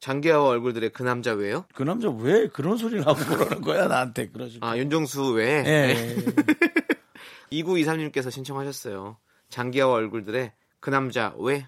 [0.00, 1.66] 장기하와 얼굴들의 그 남자 왜요?
[1.74, 4.58] 그 남자 왜 그런 소리를 하고 그러는 거야 나한테 그러지.
[4.62, 5.64] 아, 윤정수 왜?
[5.66, 6.16] 예.
[7.52, 9.16] 2923님께서 신청하셨어요.
[9.48, 11.66] 장기하와 얼굴들의 그 남자 왜?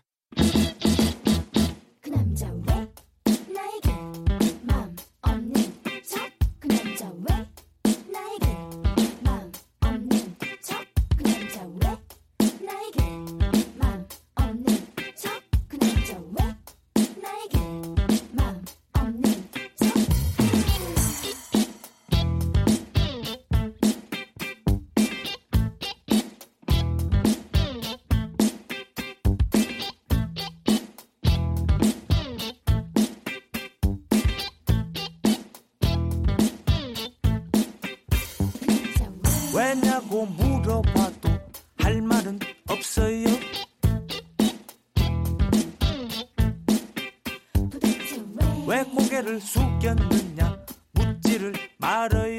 [49.39, 50.59] 고개를 숙였느냐
[50.93, 52.39] 묻지를 말아요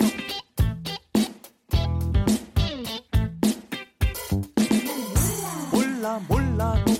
[5.71, 6.93] 몰라 몰라도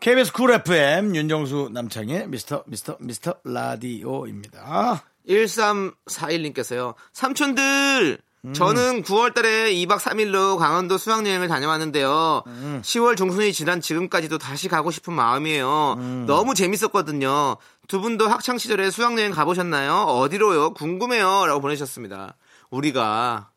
[0.00, 5.04] KBS 쿨 FM 윤정수 남창의 미스터 미스터 미스터 라디오입니다.
[5.28, 6.94] 1341님께서요.
[7.12, 8.18] 삼촌들!
[8.54, 12.42] 저는 9월 달에 2박 3일로 강원도 수학여행을 다녀왔는데요.
[12.82, 16.24] 10월 중순이 지난 지금까지도 다시 가고 싶은 마음이에요.
[16.26, 17.56] 너무 재밌었거든요.
[17.92, 19.92] 두 분도 학창 시절에 수학여행 가보셨나요?
[20.04, 20.72] 어디로요?
[20.72, 21.44] 궁금해요.
[21.44, 22.38] 라고 보내셨습니다.
[22.70, 23.50] 우리가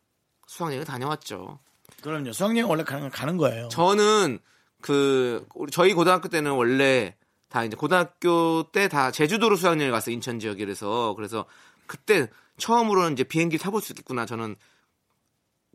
[0.46, 1.58] 수학여행을 다녀왔죠.
[2.02, 2.34] 그럼요.
[2.34, 3.68] 수학여행 원래 가는, 가는 거예요.
[3.68, 4.38] 저는
[4.82, 7.16] 그 우리 저희 고등학교 때는 원래
[7.48, 11.46] 다 이제 고등학교 때 다 제주도로 수학여행을 갔어요 인천 지역이라서 그래서
[11.86, 14.54] 그때 처음으로는 이제 비행기 타볼 수 있겠구나 저는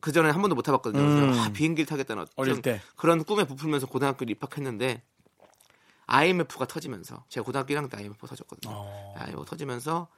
[0.02, 1.02] 그 전에 한 번도 못 타봤거든요.
[1.04, 2.28] 그래서 아, 비행기를 타겠다는 음.
[2.36, 2.80] 어릴 때.
[2.95, 5.02] 그런 꿈에 부풀면서 고등학교를 입학했는데
[6.13, 8.74] IMF가 터지면서 제가 고등학교 1학년 때 IMF 터졌거든요.
[8.76, 9.15] 어.
[9.17, 10.10] IMF 터지면서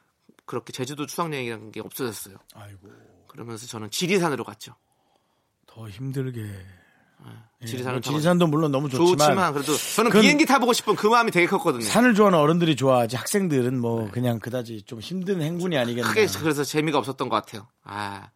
[0.45, 2.37] 그렇게 제주도 수학여행이라는 게 없어졌어요.
[2.55, 2.89] 아이고
[3.27, 4.75] 그러면서 저는 지리산으로 갔죠.
[5.67, 6.41] 더 힘들게.
[7.61, 11.31] 예, 지리산을 뭐 지리산도 물론 너무 좋지만, 좋지만, 그래도 저는 비행기 타보고 싶은 그 마음이
[11.31, 11.83] 되게 컸거든요.
[11.83, 16.09] 산을 좋아하는 어른들이 좋아하지 학생들은 뭐 그냥 그다지 좀 힘든 행군이 아니겠나.
[16.09, 17.67] 크게 그래서 재미가 없었던 것 같아요.
[17.83, 18.29] 아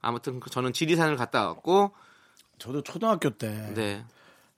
[0.00, 1.92] 아무튼 그 저는 지리산을 갔다 왔고
[2.58, 4.04] 저도 초등학교 때 네.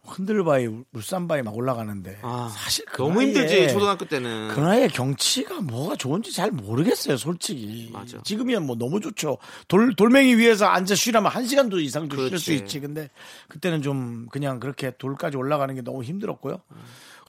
[0.02, 4.48] 흔들바위, 물산바위 막 올라가는데 아, 사실 그 너무 힘들지 초등학교 때는.
[4.48, 7.90] 그 나이에 경치가 뭐가 좋은지 잘 모르겠어요, 솔직히.
[7.92, 8.18] 맞아.
[8.22, 9.38] 지금이야 뭐 너무 좋죠.
[9.68, 12.52] 돌, 돌멩이 위에서 앉아 쉬라면 한 시간도 이상도 쉴 수.
[12.52, 12.80] 있지.
[12.80, 13.10] 근데
[13.48, 16.60] 그때는 좀 그냥 그렇게 돌까지 올라가는 게 너무 힘들었고요.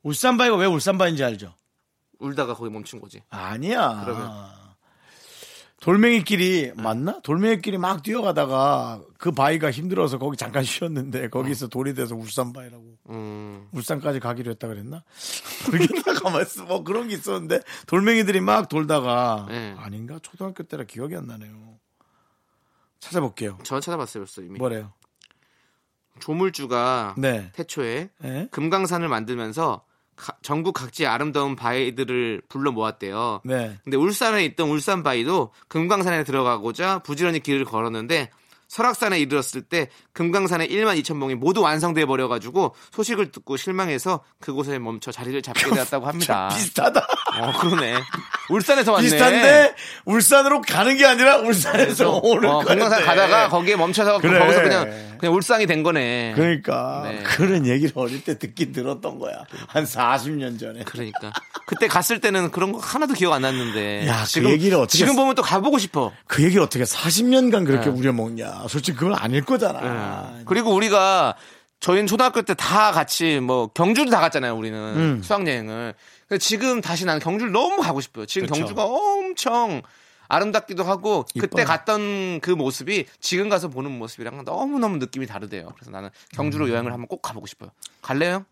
[0.03, 1.53] 울산바위가 왜 울산바위인지 알죠?
[2.19, 3.21] 울다가 거기 멈춘 거지.
[3.29, 4.01] 아니야.
[4.05, 4.31] 그러면?
[5.81, 7.19] 돌멩이끼리 맞나?
[7.21, 13.67] 돌멩이끼리 막 뛰어가다가 그 바위가 힘들어서 거기 잠깐 쉬었는데 거기서 돌이 돼서 울산 바위라고 음,
[13.71, 15.03] 울산까지 가기로 했다 그랬나?
[15.65, 19.75] 모르겠다 가만 있어 뭐 그런 게 있었는데 돌멩이들이 막 돌다가 네.
[19.77, 21.51] 아닌가 초등학교 때라 기억이 안 나네요.
[22.99, 23.57] 찾아볼게요.
[23.63, 24.59] 저 찾아봤어요, 벌써 이미.
[24.59, 24.93] 뭐래요?
[26.19, 27.49] 조물주가 네.
[27.53, 28.47] 태초에 예?
[28.51, 29.83] 금강산을 만들면서
[30.15, 33.41] 가- 전국 각지의 아름다운 바위들을 불러 모았대요.
[33.43, 33.77] 네.
[33.83, 38.29] 근데 울산에 있던 울산 바위도 금강산에 들어가고자 부지런히 길을 걸었는데
[38.75, 45.11] 설악산에 이르렀을 때 금강산의 1만 2천 봉이 모두 완성돼 버려가지고 소식을 듣고 실망해서 그곳에 멈춰
[45.11, 46.47] 자리를 잡게 되었다고 합니다.
[46.53, 47.05] 비슷하다.
[47.41, 47.95] 어 그러네.
[48.49, 49.03] 울산에서 왔네.
[49.03, 52.59] 비슷한데 울산으로 가는 게 아니라 울산에서 오는 어.
[52.59, 54.39] 금강산 가다가 거기에 멈춰서 그래.
[54.39, 56.31] 거기서 그냥 그냥 울상이 된 거네.
[56.35, 57.23] 그러니까 네.
[57.23, 59.43] 그런 얘기를 어릴 때 듣긴 들었던 거야.
[59.67, 60.83] 한 40년 전에.
[60.85, 61.31] 그러니까
[61.67, 65.11] 그때 갔을 때는 그런 거 하나도 기억 안 났는데 야, 그 지금 얘기를 어떻게 지금
[65.11, 66.11] 했- 보면 또 가보고 싶어.
[66.25, 67.91] 그 얘기를 어떻게 40년간 그렇게 네.
[67.95, 68.60] 우려먹냐.
[68.67, 70.35] 솔직히 그건 아닐 거잖아.
[70.39, 70.43] 예.
[70.45, 71.35] 그리고 우리가
[71.79, 74.55] 저희는 초등학교 때 다 같이 뭐 경주도 다 갔잖아요.
[74.55, 75.21] 우리는 음.
[75.23, 75.93] 수학여행을.
[76.27, 78.25] 근데 지금 다시 나는 경주를 너무 가고 싶어요.
[78.25, 78.59] 지금 그쵸.
[78.59, 79.81] 경주가 엄청
[80.27, 81.65] 아름답기도 하고 그때 이뻐요.
[81.65, 85.71] 갔던 그 모습이 지금 가서 보는 모습이랑 너무 너무 느낌이 다르대요.
[85.75, 86.69] 그래서 나는 경주로 음.
[86.71, 87.71] 여행을 한번 꼭 가보고 싶어요.
[88.01, 88.45] 갈래요?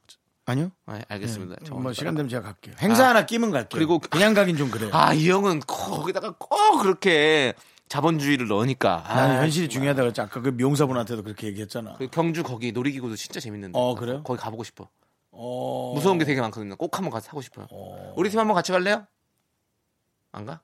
[0.46, 0.72] 아니요.
[0.88, 1.58] 네, 알겠습니다.
[1.68, 2.74] 저뭐 시간 되면 제가 갈게요.
[2.82, 3.10] 행사 아.
[3.10, 3.70] 하나 끼면 갈게요.
[3.78, 4.90] 그리고- 그냥 가긴 좀 그래요.
[4.94, 7.54] 아, 이 형은 거기다가 꼭 그렇게
[7.90, 9.04] 자본주의를 넣으니까.
[9.06, 10.22] 아, 나는 현실이 중요하다 그랬지.
[10.22, 11.96] 아까 그 미용사분한테도 그렇게 얘기했잖아.
[11.98, 13.78] 그 경주 거기 놀이기구도 진짜 재밌는데.
[13.78, 14.22] 어, 그래요?
[14.24, 14.88] 거기 가보고 싶어.
[15.32, 15.92] 어...
[15.96, 16.76] 무서운 게 되게 많거든요.
[16.76, 17.68] 꼭 한번 가서 하고 싶어요.
[18.16, 19.06] 우리 팀 한번 같이 갈래요?
[20.32, 20.62] 안 가?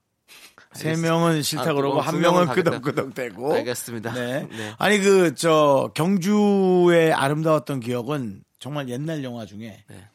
[0.73, 0.95] 세.
[0.95, 2.47] 명은 싫다 아, 그러고 어, 한두 명은.
[2.47, 3.53] 끄덕끄덕대고.
[3.53, 4.13] 알겠습니다.
[4.13, 4.47] 네.
[4.51, 4.73] 네.
[4.77, 10.09] 아니 그 저 경주의 아름다웠던 기억은 정말 옛날 영화 중에 네.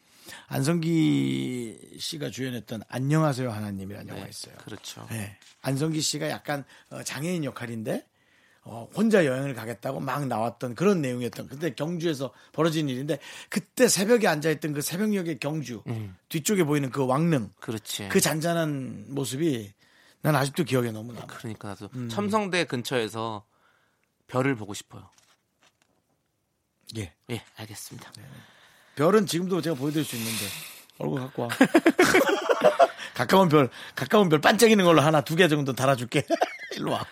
[0.51, 4.53] 안성기 씨가 주연했던 안녕하세요 하나님이라는 영화 있어요.
[4.57, 5.07] 그렇죠.
[5.09, 5.37] 네.
[5.61, 8.05] 안성기 씨가 약간 어, 장애인 역할인데
[8.63, 11.47] 어, 혼자 여행을 가겠다고 막 나왔던 그런 내용이었던.
[11.47, 15.83] 근데 경주에서 벌어진 일인데 그때 새벽에 앉아있던 그 새벽녘의 경주
[16.27, 18.09] 뒤쪽에 보이는 그 왕릉 그렇지.
[18.09, 19.71] 그 잔잔한 모습이
[20.21, 21.27] 난 아직도 기억에 너무 남아.
[21.27, 22.09] 그러니까 나도 음.
[22.09, 23.45] 첨성대 근처에서
[24.27, 25.09] 별을 보고 싶어요.
[26.97, 27.13] 예.
[27.29, 28.11] 예, 알겠습니다.
[28.95, 30.45] 별은 지금도 제가 보여드릴 수 있는데
[30.99, 31.49] 얼굴 갖고 와.
[33.13, 36.25] 가까운 별, 가까운 별 반짝이는 걸로 하나 두 개 정도 달아줄게.
[36.75, 37.05] 일로 와.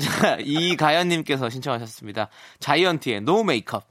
[0.00, 2.28] 자, 이가연님께서 신청하셨습니다.
[2.60, 3.84] 자이언티의 노 메이크업.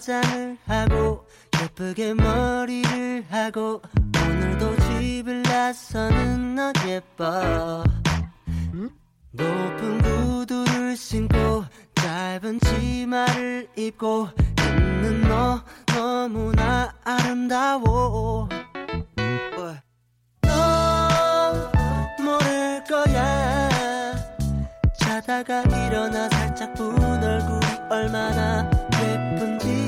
[0.00, 1.26] 화장을 하고
[1.60, 3.82] 예쁘게 머리를 하고
[4.16, 7.84] 오늘도 집을 나서는 너 예뻐.
[9.30, 18.48] 높은 구두를 신고 짧은 치마를 입고 있는 너 너무나 아름다워.
[20.40, 21.70] 너
[22.22, 23.68] 모를 거야.
[24.98, 28.70] 자다가 일어나 살짝 본 얼굴이 얼마나
[29.02, 29.79] 예쁜지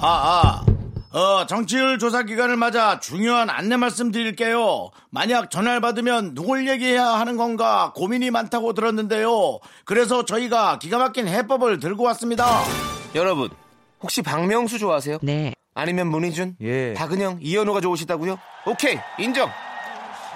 [0.00, 0.64] 아,
[1.12, 1.18] 아.
[1.18, 4.90] 어, 정치율 조사 기간을 맞아 중요한 안내 말씀 드릴게요.
[5.10, 9.58] 만약 전화를 받으면 누굴 얘기해야 하는 건가 고민이 많다고 들었는데요.
[9.84, 12.46] 그래서 저희가 기가 막힌 해법을 들고 왔습니다.
[13.16, 13.50] 여러분,
[14.00, 15.18] 혹시 박명수 좋아하세요?
[15.22, 15.52] 네.
[15.74, 16.56] 아니면 문희준?
[16.62, 16.94] 예.
[16.94, 18.38] 박은영, 이현우가 좋으시다고요?
[18.66, 19.48] 오케이, 인정.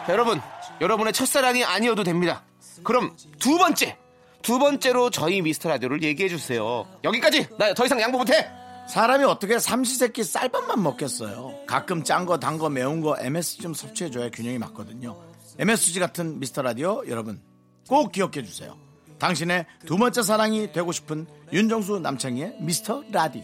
[0.07, 0.41] 자, 여러분,
[0.81, 2.43] 여러분의 첫사랑이 아니어도 됩니다.
[2.83, 3.97] 그럼 두 번째,
[4.43, 6.85] 두 번째로 저희 미스터 라디오를 얘기해 주세요.
[7.05, 7.47] 여기까지.
[7.59, 8.51] 나 더 이상 양보 못해.
[8.89, 11.55] 사람이 어떻게 삼시세끼 쌀밥만 먹겠어요.
[11.67, 15.17] 가끔 짠 거, 단 거, 매운 거 MSG 좀 섭취해줘야 균형이 맞거든요.
[15.59, 17.41] MSG 같은 미스터 라디오 여러분
[17.89, 18.77] 꼭 기억해 주세요.
[19.19, 23.43] 당신의 두 번째 사랑이 되고 싶은 윤정수 남창희의 미스터 라디오.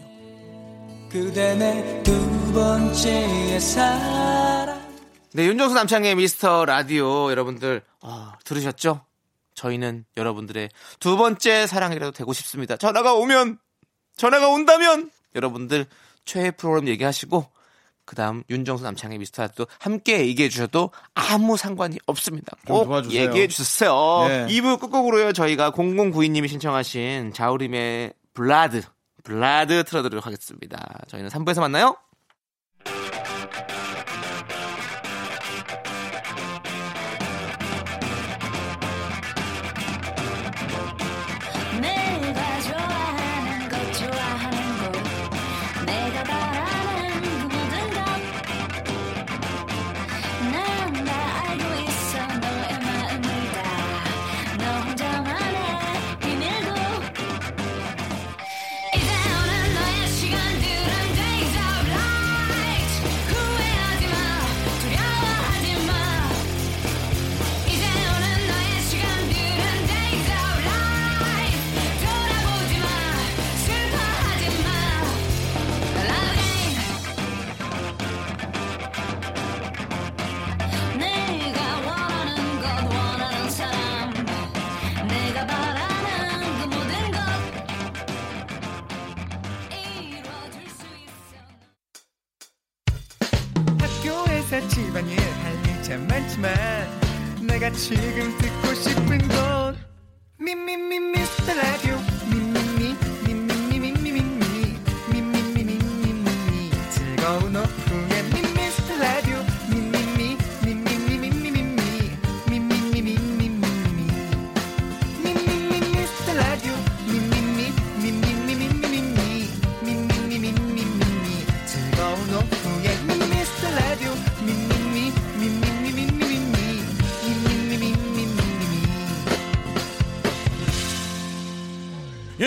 [1.09, 4.81] 그대 내두 번째의 사랑
[5.33, 9.05] 네, 윤정수 남창의 미스터 라디오 여러분들 아, 들으셨죠?
[9.55, 12.77] 저희는 여러분들의 두 번째 사랑이라도 되고 싶습니다.
[12.77, 13.57] 전화가 오면
[14.17, 15.85] 전화가 온다면 여러분들
[16.25, 17.45] 최애 프로그램 얘기하시고
[18.05, 22.57] 그 다음 윤정수 남창의 미스터 라디오 함께 얘기해 주셔도 아무 상관이 없습니다.
[22.67, 23.11] 좀 꼭.
[23.11, 24.25] 얘기해 주세요.
[24.27, 24.47] 네.
[24.47, 25.33] 2부 끝곡으로요.
[25.33, 28.81] 저희가 0092님이 신청하신 자우림의 블라드
[29.23, 30.99] 블라드 틀어드리도록 하겠습니다.
[31.07, 31.95] 저희는 3부에서 만나요.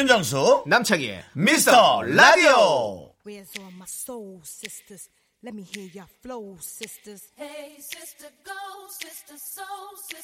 [0.04, 5.08] 윤정수 남창희의 미스터 라디오 Where's all my soul sisters?
[5.42, 7.28] Let me hear your flow, sisters.
[7.36, 8.52] Hey, sister, go,
[8.88, 10.23] sister, soul, sister,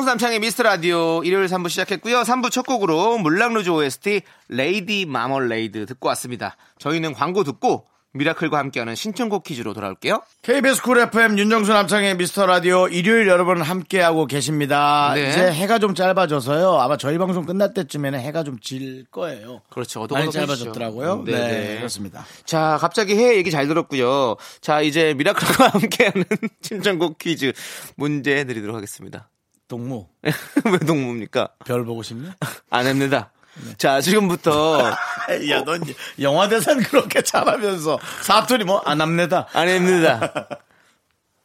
[0.00, 2.22] 윤정수 남창희의 미스터 라디오 일요일 3부 시작했고요.
[2.22, 6.56] 3부 첫 곡으로 물랑루즈 OST Lady Marmalade 듣고 왔습니다.
[6.78, 10.22] 저희는 광고 듣고 미라클과 함께하는 신청곡 퀴즈로 돌아올게요.
[10.40, 15.12] KBS 쿨 FM 윤정수 남창희의 미스터 라디오 일요일 여러분 함께하고 계십니다.
[15.14, 15.28] 네.
[15.28, 16.78] 이제 해가 좀 짧아져서요.
[16.80, 19.60] 아마 저희 방송 끝날 때쯤에는 해가 좀 질 거예요.
[19.68, 20.06] 그렇죠.
[20.10, 20.30] 많이.
[20.30, 21.24] 짧아졌더라고요.
[21.26, 21.76] 네, 네, 네.
[21.76, 22.24] 그렇습니다.
[22.46, 24.36] 자, 갑자기 해 얘기 잘 들었고요.
[24.62, 26.24] 자, 이제 미라클과 함께하는
[26.62, 27.52] 신청곡 퀴즈
[27.96, 29.28] 문제 드리도록 하겠습니다.
[29.70, 31.48] 동무 왜 동무입니까?
[31.64, 32.28] 별 보고 싶니?
[32.70, 33.30] 안 합니다.
[33.78, 34.90] 자, 지금부터
[35.50, 35.80] 야, 넌
[36.20, 39.46] 영화 대사는 그렇게 잘하면서 사투리 뭐 안 합니다.
[39.52, 40.48] 안 합니다.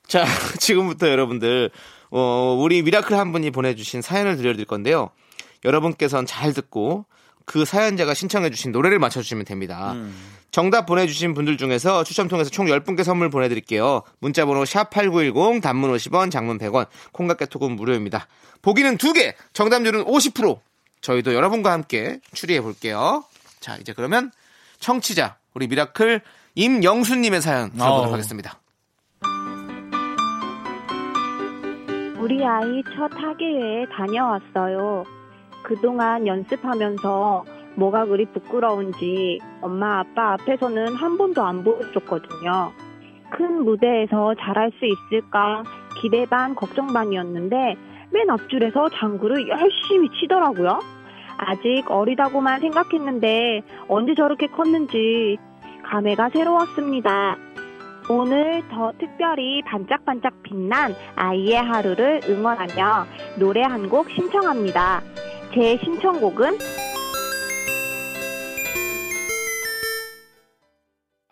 [0.07, 0.25] 자,
[0.59, 1.69] 지금부터 여러분들,
[2.11, 5.11] 어, 우리 미라클 한 분이 보내주신 사연을 들려드릴 건데요.
[5.63, 7.05] 여러분께서는 잘 듣고
[7.45, 9.95] 그 사연자가 신청해주신 노래를 맞춰주시면 됩니다.
[10.51, 14.03] 정답 보내주신 분들 중에서 추첨 통해서 총 10분께 선물 보내드릴게요.
[14.19, 18.27] 문자번호 샵8910, 단문 50원, 장문 100원, 콩과 카톡은 무료입니다.
[18.61, 20.59] 보기는 2개, 정답률은 50%.
[21.01, 23.23] 저희도 여러분과 함께 추리해 볼게요.
[23.59, 24.31] 자, 이제 그러면
[24.79, 26.21] 청취자, 우리 미라클
[26.55, 28.13] 임영수님의 사연 들어보도록.
[28.13, 28.59] 하겠습니다.
[32.17, 35.03] 우리 아이 첫 학예회에 다녀왔어요.
[35.65, 37.43] 그동안 연습하면서
[37.75, 42.71] 뭐가 그리 부끄러운지 엄마 아빠 앞에서는 한 번도 안 보여줬거든요.
[43.31, 45.63] 큰 무대에서 잘할 수 있을까
[45.99, 47.75] 기대 반 걱정 반이었는데
[48.11, 50.79] 맨 앞줄에서 장구를 열심히 치더라고요.
[51.37, 55.37] 아직 어리다고만 생각했는데 언제 저렇게 컸는지
[55.83, 57.37] 감회가 새로웠습니다.
[58.07, 63.05] 오늘 더 특별히 반짝반짝 빛난 아이의 하루를 응원하며
[63.39, 65.01] 노래 한 곡 신청합니다.
[65.55, 66.59] 제 신청곡은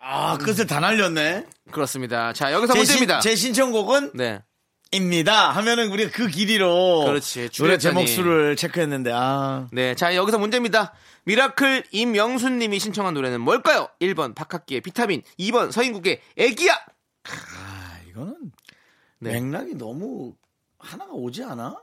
[0.00, 1.44] 아, 끝을 다 날렸네.
[1.70, 2.32] 그렇습니다.
[2.32, 3.20] 자, 여기서 제, 문제입니다.
[3.20, 4.42] 신, 제 신청곡은 네.
[4.92, 5.50] 입니다.
[5.50, 7.78] 하면은 우리가 그 길이로 그렇지, 노래 줄였더니.
[7.80, 9.94] 제목 수를 체크했는데 아 네.
[9.94, 10.94] 자, 여기서 문제입니다.
[11.24, 13.88] 미라클 임영수 님이 신청한 노래는 뭘까요?
[14.00, 16.72] 1번 박학기의 비타민, 2번 서인국의 애기야.
[17.24, 18.36] 아, 이거는
[19.18, 19.32] 네.
[19.38, 20.34] 맥락이 너무
[20.78, 21.76] 하나가 오지 않아?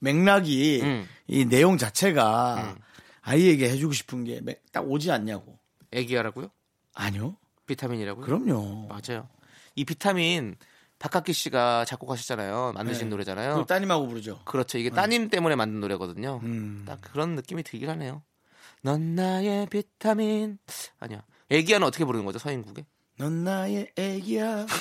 [0.00, 0.12] 네?
[0.12, 1.08] 맥락이 음.
[1.26, 2.80] 이 내용 자체가 음.
[3.22, 4.40] 아이에게 해주고 싶은 게
[4.72, 5.58] 딱 오지 않냐고.
[5.90, 6.50] 애기야라고요?
[6.94, 7.36] 아니요.
[7.66, 8.24] 비타민이라고요?
[8.24, 8.88] 그럼요.
[8.88, 9.28] 맞아요.
[9.74, 10.56] 이 비타민
[10.98, 12.72] 박학기 씨가 작곡하셨잖아요.
[12.74, 13.10] 만드신 네.
[13.10, 13.64] 노래잖아요.
[13.66, 14.40] 따님하고 부르죠.
[14.44, 14.78] 그렇죠.
[14.78, 16.40] 이게 따님 때문에 만든 노래거든요.
[16.42, 16.84] 음.
[16.86, 18.22] 딱 그런 느낌이 들긴 하네요.
[18.82, 20.58] 넌 나의 비타민.
[20.98, 21.22] 아니야.
[21.50, 22.38] 애기야는 어떻게 부르는 거죠?
[22.38, 22.84] 서인국에?
[23.18, 24.66] 넌 나의 애기야.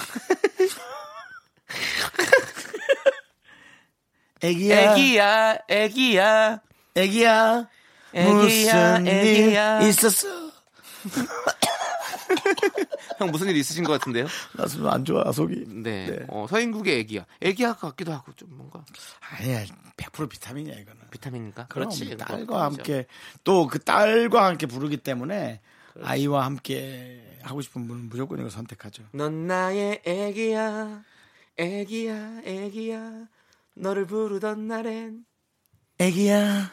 [4.42, 4.94] 애기야.
[4.94, 6.62] 애기야, 애기야.
[6.96, 7.68] 애기야.
[8.14, 9.82] 애기야, 무슨 애기야.
[9.82, 10.28] 일 있었어?
[13.20, 14.28] 형 무슨 일 있으신 것 같은데요?
[14.56, 15.66] 나 지금 안 좋아 속이.
[15.84, 16.06] 네.
[16.08, 16.26] 네.
[16.28, 17.26] 어, 서인국의 애기야.
[17.42, 18.84] 애기야 같기도 하고 좀 뭔가
[19.20, 19.64] 아니야,
[19.98, 21.02] 100% 비타민이야 이거는.
[21.12, 21.68] 비타민인가?
[21.68, 22.16] 그럼 그렇지.
[22.18, 23.06] 딸과 그거 함께
[23.44, 25.62] 또 그 딸과 함께 부르기 때문에
[26.04, 29.04] 아이와 함께 하고 싶은 분은 무조건 이거 선택하죠.
[29.12, 31.02] 넌 나의 애기야,
[31.58, 33.12] 애기야, 애기야.
[33.80, 35.20] 너를 부르던 날엔
[36.00, 36.72] 애기야,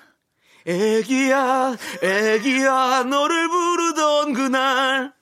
[0.66, 5.12] 애기야, 애기야, 너를 부르던 그날.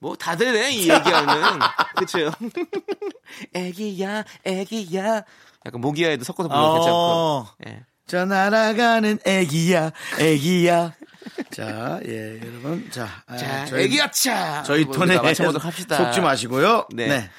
[0.00, 1.58] 뭐, 다들 해, 이 얘기하면.
[1.96, 2.30] 그쵸?
[3.54, 5.24] 애기야, 애기야.
[5.66, 6.96] 약간 모기야에도 섞어서 부르면 괜찮고.
[6.96, 7.84] 어, 예.
[8.06, 10.94] 저 날아가는 애기야, 애기야.
[11.50, 12.90] 자, 예, 여러분.
[12.90, 14.62] 자, 아, 자, 저희- 애기야, 차!
[14.62, 15.96] 저희 뭐 톤에 맞춰보도록 합시다.
[15.96, 16.86] 속지 마시고요.
[16.94, 17.06] 네.
[17.08, 17.30] 네.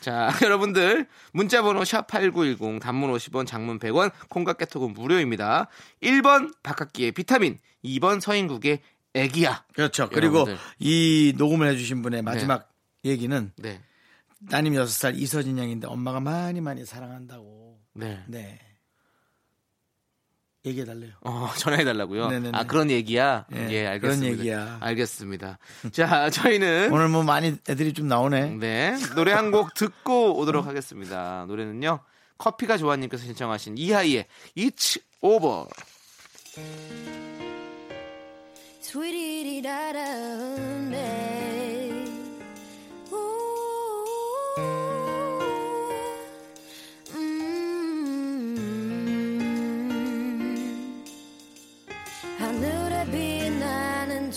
[0.00, 5.68] 자, 여러분들 문자 번호 샵8910 단문 50원 장문 100원 콩과 깨톡은 무료입니다.
[6.02, 8.80] 1번 박학기의 비타민 2번 서인국의
[9.14, 9.64] 애기야.
[9.74, 10.08] 그렇죠.
[10.08, 10.58] 그리고 여러분들.
[10.78, 12.70] 이 녹음을 해 주신 분의 마지막
[13.04, 13.80] 얘기는 네.
[14.50, 17.80] 따님 6살 이서진 양인데 엄마가 많이 많이 사랑한다고.
[17.94, 18.22] 네.
[18.26, 18.58] 네.
[20.64, 21.12] 얘기해 달래요.
[21.20, 22.28] 어, 전화해 달라고요.
[22.28, 22.58] 네네네.
[22.58, 23.46] 아, 그런 얘기야?
[23.54, 24.26] 예, 예, 알겠습니다.
[24.26, 24.76] 그런 얘기야.
[24.80, 25.58] 알겠습니다.
[25.92, 26.92] 자, 저희는.
[26.92, 28.56] 오늘 뭐 많이 애들이 좀 나오네.
[28.56, 28.96] 네.
[29.14, 31.44] 노래 한 곡 듣고 오도록 하겠습니다.
[31.48, 32.00] 노래는요.
[32.38, 35.64] 커피가 좋아님께서 신청하신 이하이의 It's Over.
[38.80, 41.47] 스위리리라라운데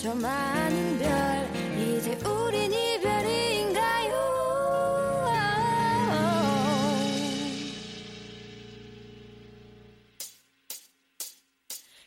[0.02, 4.12] 저 많은 별 이제 우린 이별인가요?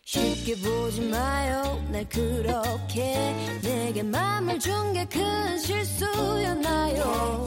[0.03, 1.81] 쉽게 보지 마요.
[1.91, 3.33] 날 그렇게
[3.63, 7.45] 내게 맘을 준 게 큰 실수였나요?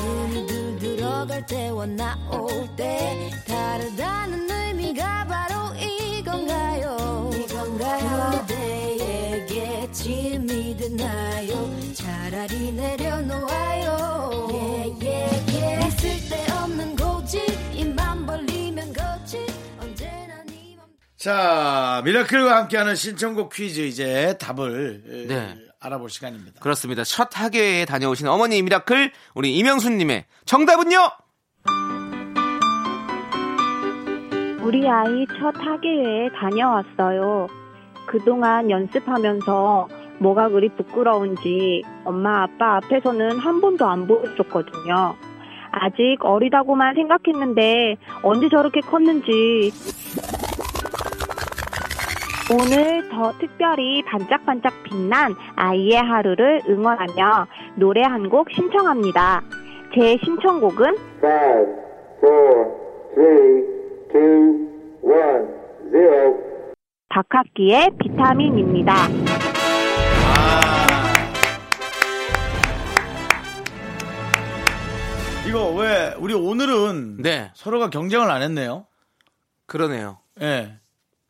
[0.00, 7.30] 눈이 들 들어갈 때와 나올 때 다르다는 의미가 바로 이건가요?
[7.34, 8.46] 이건가요
[10.02, 15.86] 짐이 되나요 차라리 내려놓아요 yeah, yeah, yeah.
[15.88, 17.38] 있을 데 없는 고집
[17.74, 19.38] 입만 벌리면 거짓
[19.78, 20.86] 언제나 네 맘.
[21.18, 25.54] 자, 미라클과 함께하는 신청곡 퀴즈 이제 답을 에, 네.
[25.80, 26.60] 알아볼 시간입니다.
[26.60, 27.04] 그렇습니다.
[27.04, 31.10] 첫 학예에 다녀오신 어머니 미라클 우리 이명수님의 정답은요?
[34.62, 37.59] 우리 아이 첫 학예회에 다녀왔어요.
[38.10, 39.86] 그동안 연습하면서
[40.18, 45.14] 뭐가 그리 부끄러운지 엄마 아빠 앞에서는 한 번도 안 보여줬거든요.
[45.70, 49.70] 아직 어리다고만 생각했는데 언제 저렇게 컸는지
[52.52, 57.46] 오늘 더 특별히 반짝반짝 빛난 아이의 하루를 응원하며
[57.76, 59.42] 노래 한 곡 신청합니다.
[59.94, 60.96] 제 신청곡은
[67.10, 69.08] 박학기의 비타민입니다.
[75.48, 77.50] 이거 왜 우리 오늘은 네.
[77.54, 78.86] 서로가 경쟁을 안 했네요.
[79.66, 80.20] 그러네요.
[80.40, 80.78] 예.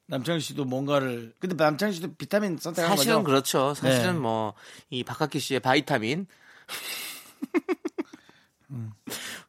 [0.06, 3.24] 남창희 씨도 뭔가를 근데 남창희 씨도 비타민 선택한 사실은 거죠?
[3.24, 3.74] 그렇죠.
[3.74, 4.18] 사실은 네.
[4.18, 6.26] 뭐이 박학기 씨의 바이타민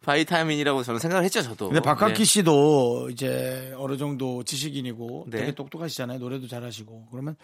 [0.01, 1.67] 바이타민이라고 저는 생각을 했죠, 저도.
[1.67, 2.23] 근데 박학기 네.
[2.23, 5.39] 씨도 이제 어느 정도 지식인이고 네.
[5.39, 6.17] 되게 똑똑하시잖아요.
[6.17, 7.09] 노래도 잘하시고.
[7.11, 7.35] 그러면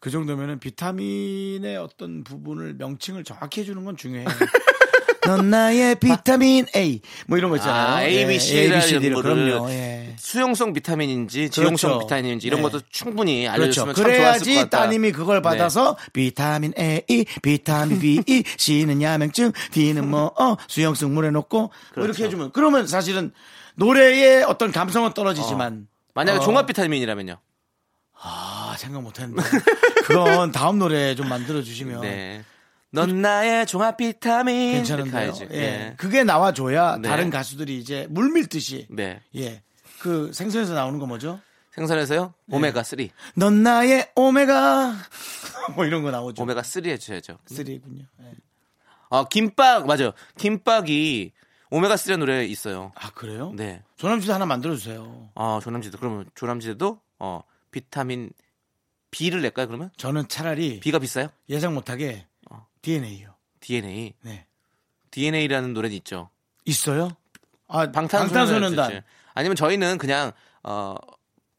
[0.00, 4.26] 그 정도면은 비타민의 어떤 부분을 명칭을 정확히 해주는 건 중요해요.
[5.26, 7.94] 넌 나의 비타민 A 뭐 이런 거 있잖아요.
[7.94, 9.70] 아, A, B, C ABCD로 거를 그럼요.
[9.70, 10.14] 예.
[10.18, 12.06] 수용성 비타민인지 지용성 그렇죠.
[12.06, 12.62] 비타민인지 이런 네.
[12.62, 13.52] 것도 충분히 그렇죠.
[13.52, 14.64] 알려줬으면 참 좋았을 것 그래야지 같다.
[14.64, 14.70] 네.
[14.70, 17.02] 따님이 그걸 받아서 비타민 A,
[17.42, 18.22] 비타민 B,
[18.56, 22.06] C는 야맹증, D는 뭐 어, 수용성 물에 넣고 뭐 그렇죠.
[22.06, 23.32] 이렇게 해주면 그러면 사실은
[23.76, 26.40] 노래의 어떤 감성은 떨어지지만 만약에 어.
[26.40, 27.36] 종합 비타민이라면요.
[28.22, 29.42] 아 생각 못했는데
[30.04, 32.44] 그건 다음 노래 좀 만들어 주시면 네.
[32.90, 34.72] 넌 나의 종합 비타민.
[34.72, 35.32] 괜찮은데요.
[35.52, 35.56] 예.
[35.56, 35.94] 예.
[35.96, 37.08] 그게 나와줘야 네.
[37.08, 39.20] 다른 가수들이 이제 물밀듯이 네.
[39.36, 39.62] 예.
[40.00, 41.40] 그 생선에서 나오는 거 뭐죠?
[41.72, 42.32] 생선에서요?
[42.46, 42.56] 네.
[42.56, 42.98] 오메가 3.
[43.34, 44.94] 넌 나의 오메가
[45.76, 46.42] 뭐 이런 거 나오죠.
[46.42, 47.38] 오메가 3 해줘야죠.
[47.46, 48.06] 3군요.
[48.22, 48.32] 예.
[49.10, 50.12] 아 김밥 맞아요.
[50.38, 51.32] 김밥이
[51.70, 52.92] 오메가 3라는 노래 있어요.
[52.94, 53.52] 아 그래요?
[53.54, 53.82] 네.
[53.96, 55.28] 조남지도 하나 만들어 주세요.
[55.34, 58.30] 아 조남지도 그러면 조남지도 어 비타민
[59.10, 59.90] B를 낼까요 그러면?
[59.96, 61.28] 저는 차라리 B가 비싸요?
[61.48, 62.25] 예상 못하게 어.
[62.90, 63.34] DNA요.
[63.58, 64.14] DNA.
[64.22, 64.46] 네.
[65.10, 66.30] DNA라는 노래는 있죠.
[66.64, 67.10] 있어요?
[67.66, 68.46] 아 방탄소년단.
[68.46, 69.02] 방탄소년단
[69.34, 70.30] 아니면 저희는 그냥
[70.62, 70.94] 어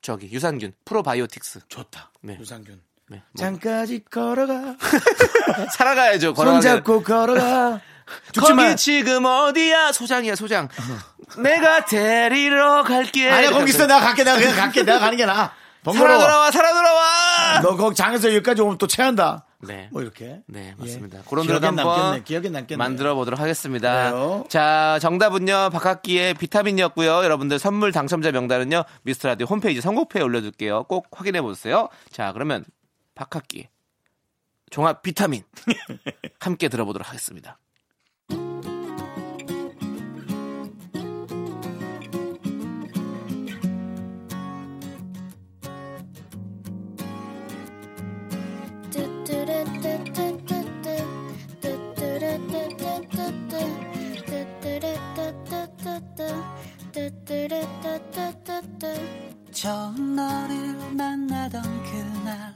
[0.01, 1.67] 저기 유산균 프로바이오틱스.
[1.67, 2.13] 좋다.
[2.21, 2.38] 네.
[2.39, 2.82] 유산균.
[3.09, 3.17] 네.
[3.17, 4.78] 뭐, 잠까지 걸어가.
[5.75, 6.34] 살아가야죠.
[6.34, 6.61] 걸어가는.
[6.61, 7.82] 손잡고 걸어가.
[8.34, 9.91] 거기 죽지만 지금 어디야?
[9.91, 10.69] 소장이야 소장.
[11.43, 13.30] 내가 데리러 갈게.
[13.30, 15.51] 아니야 거기 있어 내가 갈게 내가 그냥 갈게 내가 가는 게 나아.
[15.93, 16.19] 살아 번거로워.
[16.21, 17.61] 돌아와 살아 돌아와.
[17.61, 19.45] 너 거기 장에서 여기까지 오면 또 체한다.
[19.59, 19.89] 네.
[19.91, 20.41] 뭐 이렇게.
[20.47, 20.75] 네, 예.
[20.77, 21.21] 맞습니다.
[21.27, 22.23] 그런 기억에 노래 한번 남겠네.
[22.23, 22.77] 기억에 남겠네.
[22.77, 24.11] 만들어 보도록 하겠습니다.
[24.11, 24.45] 그래요.
[24.49, 25.69] 자, 정답은요.
[25.71, 27.23] 박학기의 비타민이었고요.
[27.23, 28.83] 여러분들 선물 당첨자 명단은요.
[29.03, 30.83] 미스터 라디오 홈페이지 선곡표에 올려 둘게요.
[30.83, 31.89] 꼭 확인해 보세요.
[32.11, 32.63] 자, 그러면
[33.15, 33.67] 박학기
[34.69, 35.43] 종합 비타민
[36.39, 37.57] 함께 들어보도록 하겠습니다.
[59.57, 62.53] 처음 너를 만나던 그날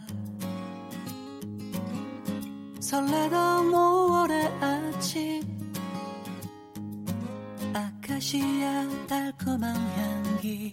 [2.80, 5.42] 설레던 5월의 아침
[7.74, 10.72] 아카시아 달콤한 향기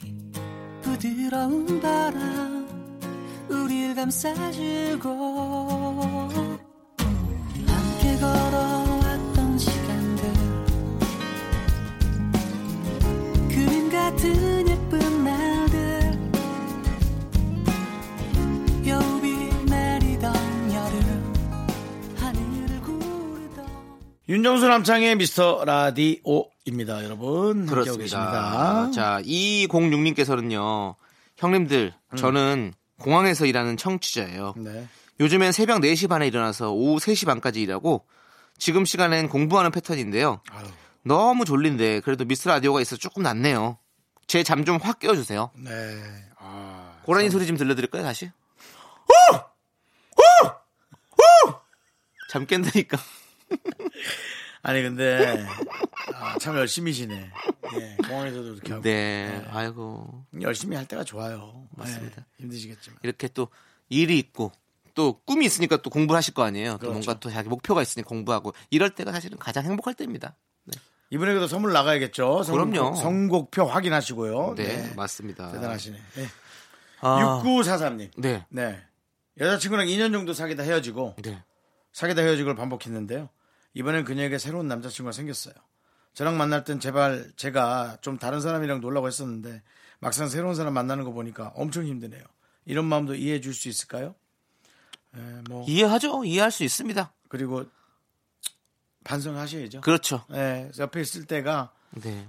[0.82, 2.68] 부드러운 바람
[3.48, 5.67] 우릴 감싸주고
[24.48, 27.66] 윤정수 남창의 미스터 라디오입니다, 여러분.
[27.66, 28.90] 계십니다.
[28.94, 30.94] 자, 206님께서는요.
[31.36, 34.54] 형님들, 저는 공항에서 일하는 청취자예요.
[34.56, 34.88] 네.
[35.20, 38.06] 요즘엔 새벽 4시 반에 일어나서 오후 3시 반까지 일하고
[38.56, 40.40] 지금 시간엔 공부하는 패턴인데요.
[40.50, 40.66] 아유,
[41.02, 43.76] 너무 졸린데 그래도 미스 라디오가 있어서 조금 낫네요.
[44.28, 45.50] 제 잠 좀 확 깨워주세요.
[45.56, 45.70] 네.
[46.38, 48.30] 아, 고라니 소리 좀 들려드릴까요 다시?
[52.30, 52.96] 잠 깬다니까.
[54.62, 55.46] 아니 근데
[56.14, 57.30] 아, 참 열심히시네.
[57.74, 61.66] 예, 공항에서도 이렇게 하고 네, 아이고 열심히 할 때가 좋아요.
[61.76, 62.16] 맞습니다.
[62.16, 62.98] 네, 힘드시겠지만.
[63.02, 63.48] 이렇게 또
[63.88, 64.52] 일이 있고
[64.94, 66.72] 또 꿈이 있으니까 또 공부를 하실 거 아니에요.
[66.72, 66.92] 또 그렇죠.
[66.94, 70.34] 뭔가 또 자기 목표가 있으니 공부하고 이럴 때가 사실은 가장 행복할 때입니다.
[70.64, 70.78] 네,
[71.10, 72.42] 이번에도 선물 나가야겠죠.
[72.46, 72.96] 그럼요.
[72.96, 74.54] 선곡표 확인하시고요.
[74.56, 75.52] 네, 맞습니다.
[75.52, 75.96] 대단하시네.
[76.16, 76.26] 네.
[77.00, 78.10] 아, 6943님.
[78.16, 78.82] 네, 네.
[79.38, 81.42] 여자친구랑 2년 정도 사귀다 헤어지고 네.
[81.92, 83.28] 사귀다 헤어지고를 반복했는데요.
[83.78, 85.54] 이번엔 그녀에게 새로운 남자친구가 생겼어요.
[86.12, 89.62] 저랑 만날 땐 제발 제가 좀 다른 사람이랑 놀라고 했었는데
[90.00, 92.22] 막상 새로운 사람 만나는 거 보니까 엄청 힘드네요.
[92.64, 94.16] 이런 마음도 이해해 줄 수 있을까요?
[95.14, 96.24] 에, 뭐 이해하죠.
[96.24, 97.12] 이해할 수 있습니다.
[97.28, 97.66] 그리고
[99.04, 99.80] 반성하셔야죠.
[99.82, 100.24] 그렇죠.
[100.34, 101.72] 예, 옆에 있을 때가
[102.02, 102.28] 네,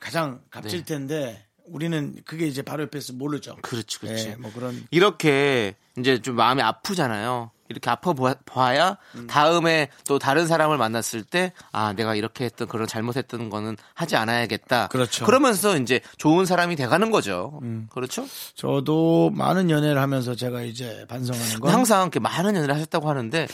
[0.00, 0.84] 가장 값질 네.
[0.86, 3.56] 텐데 우리는 그게 이제 바로 옆에 있어 모르죠.
[3.62, 4.28] 그렇지, 그렇지.
[4.30, 7.50] 예, 뭐 그런 이렇게 이제 좀 마음이 아프잖아요.
[7.72, 9.26] 이렇게 아파 보- 봐야 음.
[9.26, 14.88] 다음에 또 다른 사람을 만났을 때 아 내가 이렇게 했던 그런 잘못했던 거는 하지 않아야겠다.
[14.88, 15.24] 그렇죠.
[15.24, 15.26] 음.
[15.26, 17.60] 그러면서 이제 좋은 사람이 돼가는 거죠.
[17.90, 18.26] 그렇죠.
[18.54, 23.48] 저도 많은 연애를 하면서 제가 이제 반성하는 건 항상 이렇게 많은 연애를 하셨다고 하는데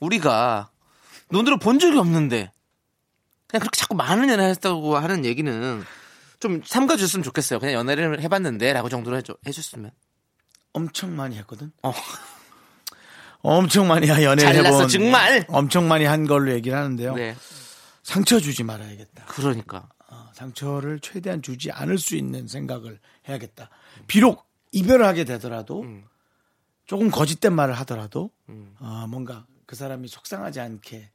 [0.00, 0.70] 우리가
[1.30, 2.52] 눈으로 본 적이 없는데
[3.46, 5.84] 그냥 그렇게 자꾸 많은 연애 하셨다고 하는 얘기는
[6.40, 7.58] 좀 삼가줬으면 좋겠어요.
[7.58, 9.90] 그냥 연애를 해봤는데라고 정도로 해줬으면.
[10.72, 11.72] 엄청 많이 했거든.
[11.82, 11.92] 어.
[13.42, 15.44] 엄청 많이 연애를 잘났어, 해본 정말.
[15.48, 17.14] 엄청 많이 한 걸로 얘기를 하는데요.
[17.14, 17.36] 네.
[18.02, 19.26] 상처 주지 말아야겠다.
[19.26, 19.88] 그러니까.
[20.08, 23.70] 어, 상처를 최대한 주지 않을 수 있는 생각을 해야겠다.
[24.06, 26.04] 비록 이별을 하게 되더라도 음.
[26.86, 28.30] 조금 거짓된 말을 하더라도
[28.80, 31.10] 어, 뭔가 그 사람이 속상하지 않게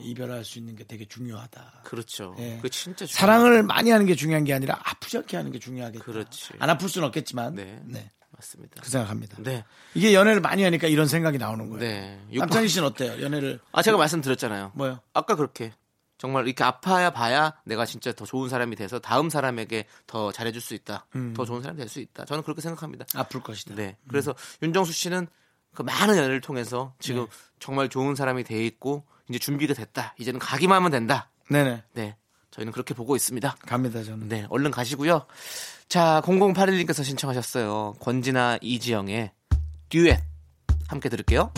[0.00, 1.82] 이별할 수 있는 게 되게 중요하다.
[1.84, 2.36] 그렇죠.
[2.38, 2.58] 예.
[2.62, 3.16] 그 진짜 중요해요.
[3.16, 6.04] 사랑을 많이 하는 게 중요한 게 아니라 아프지 않게 하는 게 중요하겠다.
[6.04, 6.52] 그렇지.
[6.58, 7.80] 안 아플 수는 없겠지만 네.
[7.84, 8.10] 네.
[8.42, 8.80] 맞습니다.
[8.82, 9.36] 그 생각합니다.
[9.40, 9.64] 네.
[9.94, 11.80] 이게 연애를 많이 하니까 이런 생각이 나오는 거예요.
[11.80, 12.20] 네.
[12.36, 13.22] 남창희 씨는 어때요?
[13.22, 14.72] 연애를 아 제가 말씀드렸잖아요.
[14.74, 15.00] 뭐요?
[15.14, 15.72] 아까 그렇게
[16.18, 20.74] 정말 이렇게 아파야 봐야 내가 진짜 더 좋은 사람이 돼서 다음 사람에게 더 잘해줄 수
[20.74, 21.06] 있다.
[21.16, 21.32] 음.
[21.34, 22.24] 더 좋은 사람이 될 수 있다.
[22.24, 23.06] 저는 그렇게 생각합니다.
[23.14, 23.74] 아플 것이다.
[23.76, 23.96] 네.
[24.08, 25.26] 그래서 윤정수 씨는
[25.74, 27.30] 그 많은 연애를 통해서 지금 네.
[27.60, 30.14] 정말 좋은 사람이 돼 있고 이제 준비가 됐다.
[30.18, 31.30] 이제는 가기만 하면 된다.
[31.48, 32.16] 네네 네.
[32.50, 33.56] 저희는 그렇게 보고 있습니다.
[33.66, 34.28] 갑니다 저는.
[34.28, 35.26] 네, 얼른 가시고요.
[35.92, 37.96] 자, 0081님께서 신청하셨어요.
[38.00, 39.30] 권진아 이지영의
[39.90, 40.22] 듀엣
[40.88, 41.52] 함께 들을게요.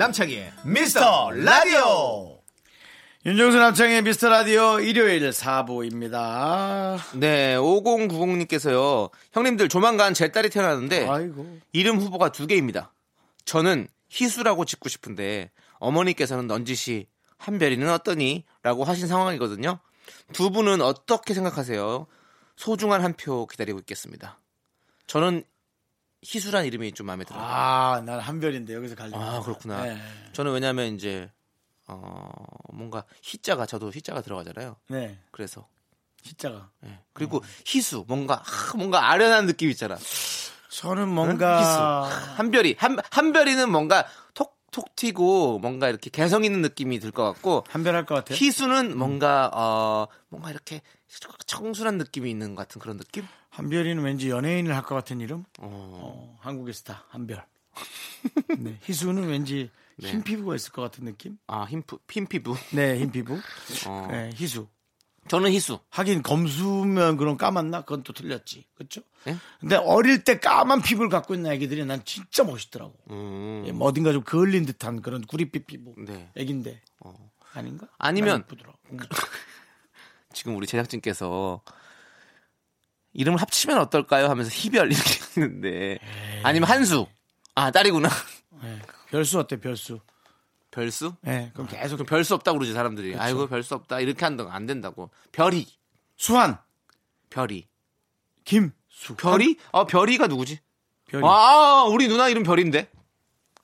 [0.00, 2.40] 남창희의 미스터 라디오
[3.26, 9.10] 윤정수 남창의 미스터 라디오 일요일 4부입니다 네, 5090님께서요.
[9.32, 12.94] 형님들 조만간 제 딸이 태어나는데 아이고 이름 후보가 두 개입니다.
[13.44, 18.46] 저는 희수라고 짓고 싶은데 어머니께서는 넌지시 한별이는 어떠니?
[18.62, 19.80] 라고 하신 상황이거든요.
[20.32, 22.06] 두 분은 어떻게 생각하세요?
[22.56, 24.40] 소중한 한 표 기다리고 있겠습니다.
[25.06, 25.44] 저는
[26.24, 27.42] 희수란 이름이 좀 마음에 들어요.
[27.42, 29.82] 아 난 한별인데 여기서 갈려 아, 그렇구나.
[29.84, 29.98] 네.
[30.32, 31.30] 저는 왜냐면 이제
[31.88, 32.30] 어
[32.72, 34.76] 뭔가 희자가 저도 희자가 들어가잖아요.
[34.88, 35.66] 네 그래서
[36.22, 36.98] 시자가 예.
[37.14, 39.96] 그리고 희수 뭔가 아, 뭔가 아련한 느낌 있잖아.
[40.70, 42.02] 저는 희수 뭔가
[42.36, 47.64] 한별이 한 한별이는 뭔가 톡 톡 튀고 뭔가 이렇게 개성 있는 느낌이 들 것 같고
[47.68, 50.80] 한별할 것 같아요 희수는 뭔가 어 뭔가 이렇게
[51.46, 53.24] 청순한 느낌이 있는 것 같은 그런 느낌?
[53.50, 55.68] 한별이는 왠지 연예인을 할 것 같은 이름 어.
[56.02, 57.44] 어, 한국의 스타 한별
[58.58, 62.54] 네, 희수는 왠지 흰 피부가 있을 것 같은 느낌 아, 흰, 피- 흰 피부.
[62.72, 63.38] 네 흰 피부
[63.86, 64.08] 어.
[64.10, 64.68] 네, 희수
[65.30, 65.78] 저는 희수.
[65.90, 67.82] 하긴 검수면 그럼 까맣나?
[67.82, 68.66] 그건 또 틀렸지.
[68.74, 69.02] 그렇죠?
[69.28, 69.36] 예?
[69.60, 72.94] 근데 어릴 때 까만 피부를 갖고 있는 애기들이 난 진짜 멋있더라고.
[73.12, 73.62] 음.
[73.64, 75.94] 예, 뭐 어딘가 좀 그을린 듯한 그런 구릿빛 피부.
[75.96, 76.28] 네.
[76.36, 76.82] 애긴데.
[77.54, 77.86] 아닌가?
[77.96, 78.42] 아니면.
[78.90, 78.98] 음.
[80.34, 81.62] 지금 우리 제작진께서
[83.12, 84.26] 이름을 합치면 어떨까요?
[84.28, 85.98] 하면서 희별 이렇게 했는데
[86.42, 87.06] 아니면 한수.
[87.54, 88.08] 아, 딸이구나.
[88.64, 88.78] 예.
[89.12, 89.60] 별수 어때?
[89.60, 90.00] 별수.
[90.70, 91.14] 별수?
[91.26, 91.50] 예.
[91.52, 93.16] 그럼 계속 그럼 별수 없다고 그러지 사람들이.
[93.18, 94.00] 아이고 별수 없다.
[94.00, 95.10] 이렇게 한다고 안 된다고.
[95.32, 95.66] 별이.
[96.16, 96.58] 수환,
[97.30, 97.66] 별이.
[98.44, 99.16] 김수.
[99.16, 99.56] 별이?
[99.72, 100.60] 어, 별이가 누구지?
[101.06, 101.24] 별이.
[101.26, 102.88] 아, 우리 누나 이름 별인데.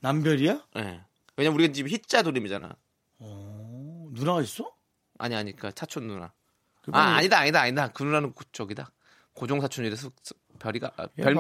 [0.01, 0.63] 남별이야?
[0.79, 1.01] 예.
[1.37, 2.75] 왜냐면 우리가 지금 희자 돌림이잖아.
[3.19, 4.73] 어, 누나가 있어?
[5.19, 6.33] 아니 아니 그 사촌 누나.
[6.83, 8.91] 그거 아 아니다 아니다 아니다 그 누나는 그 쪽이다.
[9.35, 11.35] 고종 사촌이라서 스- 별이가 아, 별.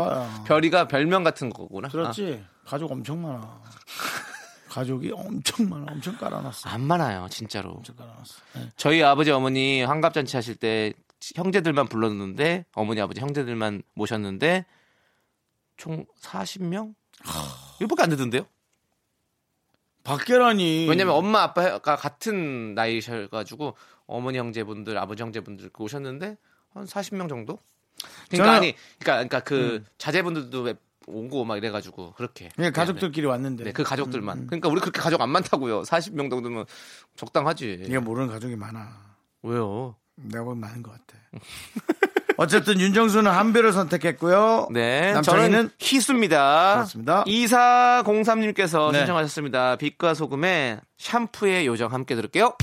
[0.47, 1.89] 별이가 별명 같은 거구나.
[1.89, 2.45] 들었지?
[2.65, 3.63] 가족 엄청 많아.
[4.77, 5.87] 가족이 엄청 많아.
[5.91, 6.69] 엄청 깔아놨어.
[6.69, 7.71] 아, 안 많아요 진짜로.
[7.71, 8.43] 엄청 깔아놨어.
[8.59, 8.69] 예.
[8.77, 10.93] 저희 아버지 어머니 환갑 잔치 하실 때
[11.35, 14.67] 형제들만 불렀는데 어머니 아버지 형제들만 모셨는데
[15.79, 16.95] 총 40명?
[17.81, 18.47] 이거밖에 안 되던데요?
[20.05, 20.87] 박계란이.
[20.91, 26.37] 왜냐면 엄마 아빠가 같은 나이셔가지고 어머니 형제분들 아버지 형제분들 그 오셨는데
[26.75, 27.59] 한 40명 정도?
[28.29, 30.75] 그러니까 저는- 아니 그러니까 그러니까 그 자제분들도 왜
[31.07, 33.65] 오고 막 이래가지고 그렇게 그냥 가족들끼리 왔는데.
[33.65, 36.67] 네, 그 가족들만 그러니까 우리 그렇게 가족 안 많다고요 40명 정도면
[37.17, 38.89] 적당하지 네가 모르는 가족이 많아.
[39.43, 39.97] 왜요?
[40.17, 41.19] 내가 보면 많은 것 같아.
[42.39, 44.69] 어쨌든 윤정수는 한별을 선택했고요.
[44.71, 46.75] 네, 남창희는 저는 희수입니다.
[46.75, 47.25] 그렇습니다.
[47.25, 48.99] 2403님께서 네.
[48.99, 49.77] 신청하셨습니다.
[49.77, 52.57] 빛과 소금의 샴푸의 요정 함께 들을게요.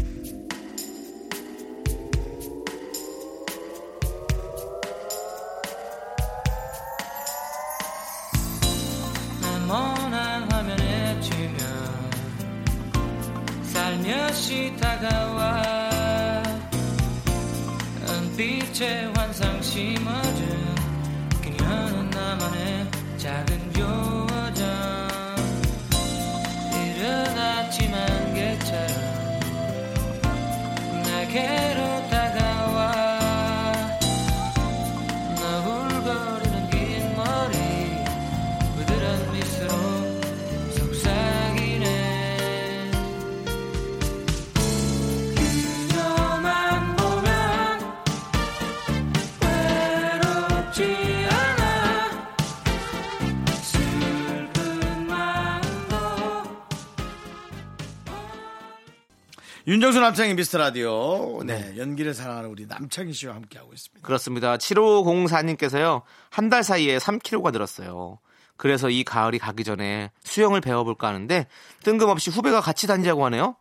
[59.65, 61.41] 윤정수 남창희 미스터 라디오.
[61.45, 61.73] 네.
[61.77, 64.05] 연기를 사랑하는 우리 남창희 씨와 함께하고 있습니다.
[64.05, 64.57] 그렇습니다.
[64.57, 66.01] 7504님께서요.
[66.29, 68.19] 한 달 사이에 3kg가 늘었어요.
[68.57, 71.47] 그래서 이 가을이 가기 전에 수영을 배워볼까 하는데
[71.83, 73.55] 뜬금없이 후배가 같이 다니자고 하네요.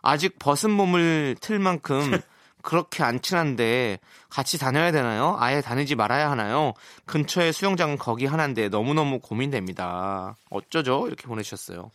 [0.00, 1.98] 아직 벗은 몸을 틀 만큼
[2.62, 3.98] 그렇게 안 친한데
[4.30, 5.36] 같이 다녀야 되나요?
[5.40, 6.72] 아예 다니지 말아야 하나요?
[7.06, 10.36] 근처에 수영장은 거기 하나인데 너무너무 고민됩니다.
[10.50, 11.08] 어쩌죠?
[11.08, 11.90] 이렇게 보내주셨어요.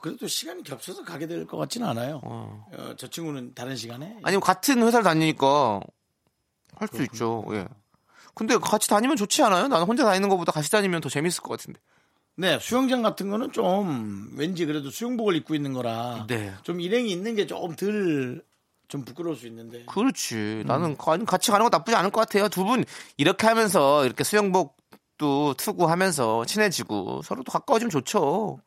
[0.00, 2.20] 그래도 시간이 겹쳐서 가게 될 것 같지는 않아요.
[2.24, 2.66] 어.
[2.72, 4.16] 어, 저 친구는 다른 시간에.
[4.22, 5.80] 아니면 같은 회사를 다니니까
[6.76, 7.44] 할 수 있죠.
[7.52, 7.66] 예.
[8.34, 9.68] 근데 같이 다니면 좋지 않아요?
[9.68, 11.80] 나는 혼자 다니는 것보다 같이 다니면 더 재밌을 것 같은데.
[12.36, 16.54] 네, 수영장 같은 거는 좀 왠지 그래도 수영복을 입고 있는 거라 네.
[16.62, 18.42] 좀 일행이 있는 게 좀 덜
[18.88, 19.84] 좀 부끄러울 수 있는데.
[19.84, 20.64] 그렇지.
[20.66, 22.48] 나는 가- 같이 가는 거 나쁘지 않을 것 같아요.
[22.48, 22.84] 두 분
[23.18, 24.76] 이렇게 하면서 이렇게 수영복
[25.20, 28.58] 수영복도 투구하면서 친해지고 서로 또 가까워지면 좋죠.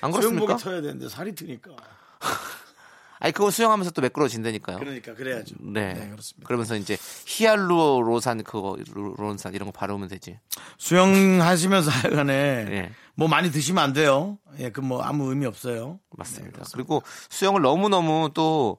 [0.00, 0.56] 안 그렇습니까?
[0.58, 1.70] 수영복이 터야 되는데 살이 트니까.
[3.22, 4.78] 아니 그거 수영하면서 또 매끄러진다니까요.
[4.78, 5.54] 그러니까 그래야죠.
[5.60, 5.92] 네.
[6.10, 6.46] 그렇습니다.
[6.46, 6.96] 그러면서 이제
[7.26, 10.38] 히알루로산 그거 루론산 이런 거 바르면 되지.
[10.78, 11.90] 수영하시면서
[12.24, 12.90] 하여간에 예.
[13.14, 14.38] 뭐 많이 드시면 안 돼요.
[14.58, 16.00] 예, 그 뭐 아무 의미 없어요.
[16.16, 16.64] 맞습니다.
[16.72, 18.78] 그리고 수영을 너무 너무 또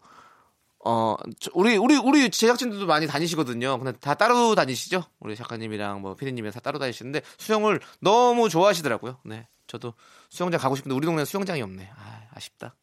[0.83, 3.77] 어, 저- 우리, 우리, 우리 제작진들도 많이 다니시거든요.
[3.77, 5.03] 근데 다 따로 다니시죠?
[5.19, 9.19] 우리 작가님이랑 뭐 피디님이 다 따로 다니시는데 수영을 너무 좋아하시더라고요.
[9.23, 9.47] 네.
[9.71, 9.93] 저도
[10.29, 11.89] 수영장 가고 싶은데 우리 동네는 수영장이 없네.
[11.95, 12.75] 아, 아쉽다.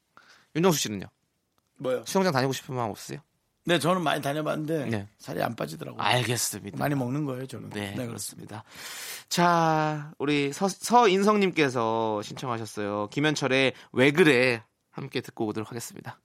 [0.57, 1.05] 윤정수 씨는요?
[1.77, 2.03] 뭐요?
[2.07, 3.21] 수영장 다니고 싶은 마음 없으세요?
[3.67, 5.09] 네, 저는 많이 다녀봤는데 네.
[5.19, 6.03] 살이 안 빠지더라고요.
[6.03, 6.79] 알겠습니다.
[6.79, 7.69] 많이 먹는 거예요, 저는.
[7.69, 8.07] 네, 그렇습니다.
[8.07, 8.65] 그렇습니다.
[9.29, 13.09] 자, 우리 서, 서인성님께서 신청하셨어요.
[13.11, 14.63] 김현철의 왜 그래?
[14.91, 16.19] 함께 듣고 오도록 하겠습니다.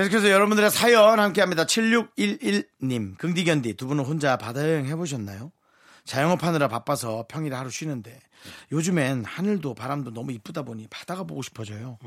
[0.00, 1.64] 계속해서 여러분들의 사연 함께합니다.
[1.66, 5.52] 7611님, 긍디견디 두 분은 혼자 바다 여행 해보셨나요?
[6.06, 8.18] 자영업하느라 바빠서 평일에 하루 쉬는데
[8.72, 11.98] 요즘엔 하늘도 바람도 너무 이쁘다 보니 바다가 보고 싶어져요.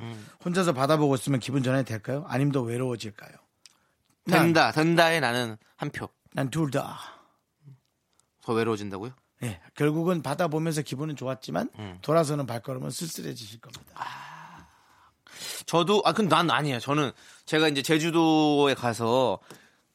[0.43, 2.25] 혼자서 바다 보고 있으면 기분 전환이 될까요?
[2.27, 3.31] 아니면 더 외로워질까요?
[4.25, 6.09] 된다, 된다에 나는 한 표.
[6.33, 6.97] 난 둘 다.
[8.41, 9.11] 더 외로워진다고요?
[9.43, 11.99] 예, 결국은 바다 보면서 기분은 좋았지만 음.
[12.01, 13.93] 돌아서는 발걸음은 쓸쓸해지실 겁니다.
[15.67, 16.79] 저도 아 근데 난 아니에요.
[16.79, 17.11] 저는
[17.45, 19.39] 제가 이제 제주도에 가서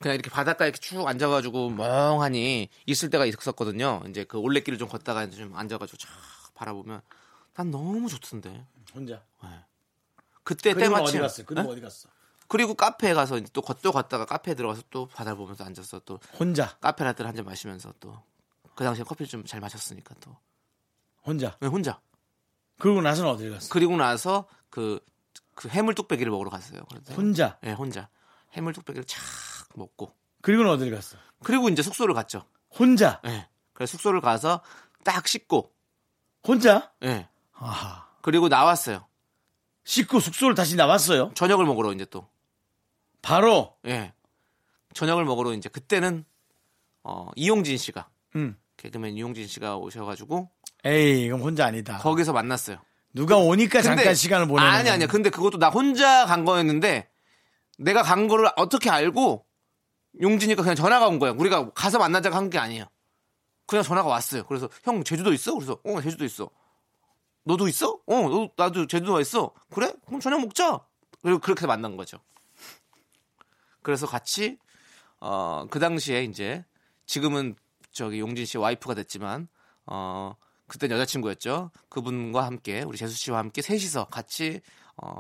[0.01, 4.03] 그냥 이렇게 바닷가에 이렇게 쭉 앉아가지고 멍하니 있을 때가 있었거든요.
[4.09, 6.09] 이제 그 올레길을 좀 걷다가 이제 좀 앉아가지고 쫙
[6.55, 7.01] 바라보면
[7.55, 8.65] 난 너무 좋던데.
[8.95, 9.23] 혼자.
[10.45, 11.47] 그때 그리고 어디 때마침 갔어요?
[11.47, 11.69] 그리고 네?
[11.73, 12.09] 어디 갔어?
[12.47, 16.77] 그리고 카페에 가서 또 걷도 걷다가 카페에 들어가서 또 바다를 보면서 앉아서 또 혼자.
[16.79, 18.23] 카페 라떼를 한 잔 마시면서 또
[18.75, 20.37] 그 당시에 커피를 좀 잘 마셨으니까 또
[21.27, 21.57] 혼자.
[21.61, 22.01] 네, 혼자.
[22.79, 23.69] 그러고 나서는 어디 갔어?
[23.73, 25.01] 그리고 나서 그,
[25.59, 26.83] 그 해물 뚝배기를 먹으러 갔어요.
[26.89, 27.59] 그래서 혼자.
[27.63, 28.09] 네, 혼자.
[28.53, 29.21] 해물 뚝배기를 착
[29.75, 30.15] 먹고.
[30.41, 31.17] 그리고는 어디 갔어?
[31.43, 32.45] 그리고 이제 숙소를 갔죠.
[32.71, 33.21] 혼자.
[33.27, 33.49] 예.
[33.73, 34.61] 그래서 숙소를 가서
[35.03, 35.75] 딱 씻고,
[36.47, 36.93] 혼자?
[37.03, 37.29] 예.
[37.55, 38.07] 아하.
[38.23, 39.05] 그리고 나왔어요.
[39.83, 41.33] 씻고 숙소를 다시 나왔어요.
[41.35, 42.29] 저녁을 먹으러 이제 또,
[43.21, 43.77] 바로.
[43.85, 44.13] 예.
[44.95, 46.25] 저녁을 먹으러 이제 그때는,
[47.03, 48.57] 어, 이용진 씨가, 음.
[48.77, 50.49] 개그맨 이용진 씨가 오셔가지고,
[50.85, 51.99] 에이, 이건 혼자 아니다.
[51.99, 52.79] 거기서 만났어요.
[53.15, 55.07] 누가 오니까 근데- 잠깐 시간을 보내는 아니, 아니야.
[55.07, 57.11] 근데 그것도 나 혼자 간 거였는데,
[57.79, 59.45] 내가 간 거를 어떻게 알고,
[60.21, 61.33] 용진이가 그냥 전화가 온 거야.
[61.33, 62.85] 우리가 가서 만나자고 한 게 아니에요.
[63.67, 64.45] 그냥 전화가 왔어요.
[64.45, 65.55] 그래서, 형, 제주도 있어?
[65.55, 66.51] 그래서, 어, 제주도 있어.
[67.45, 67.93] 너도 있어?
[68.07, 69.53] 어, 너, 나도 제주도가 있어.
[69.73, 69.93] 그래?
[70.07, 70.81] 그럼 저녁 먹자.
[71.23, 72.19] 그리고 그렇게 만난 거죠.
[73.83, 74.59] 그래서 같이,
[75.21, 76.65] 어, 그 당시에 이제,
[77.07, 77.57] 지금은
[77.91, 79.49] 저기 용진 씨 와이프가 됐지만,
[79.87, 80.35] 어,
[80.69, 81.71] 그땐 여자친구였죠.
[81.89, 84.61] 그분과 함께, 우리 재수 씨와 함께 셋이서 같이,
[84.97, 85.17] 어,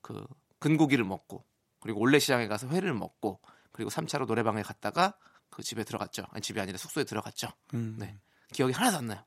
[0.00, 0.24] 그,
[0.60, 1.44] 근고기를 먹고,
[1.80, 3.40] 그리고 올레 시장에 가서 회를 먹고,
[3.72, 5.14] 그리고 3차로 노래방에 갔다가
[5.50, 6.24] 그 집에 들어갔죠.
[6.30, 7.48] 아니, 집이 아니라 숙소에 들어갔죠.
[7.74, 7.96] 음.
[7.98, 8.16] 네.
[8.52, 9.24] 기억이 하나도 안 나요.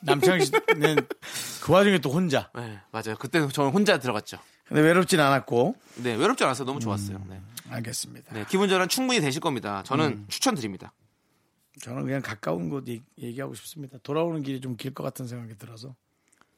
[0.00, 1.08] 남창희 씨는
[1.62, 2.50] 그 와중에 또 혼자.
[2.54, 3.16] 네, 맞아요.
[3.18, 4.38] 그때는 저는 혼자 들어갔죠.
[4.66, 5.76] 근데 외롭진 않았고.
[5.96, 7.24] 네, 외롭지 않아서 너무 좋았어요.
[7.28, 7.40] 네.
[7.70, 8.34] 알겠습니다.
[8.34, 9.82] 네, 기분 전환 충분히 되실 겁니다.
[9.84, 10.26] 저는 음.
[10.28, 10.92] 추천드립니다.
[11.82, 13.98] 저는 그냥 가까운 곳 얘기- 얘기하고 싶습니다.
[14.02, 15.94] 돌아오는 길이 좀 길 것 같은 생각이 들어서.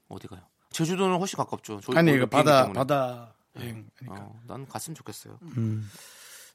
[0.09, 0.41] 어디 가요?
[0.71, 1.81] 제주도는 훨씬 가깝죠.
[1.97, 2.73] 아니, 이거 바다, 비행기 때문에.
[2.75, 3.89] 바다 여행.
[3.97, 4.21] 하니까.
[4.27, 5.39] 어, 난 갔으면 좋겠어요.
[5.57, 5.91] 음.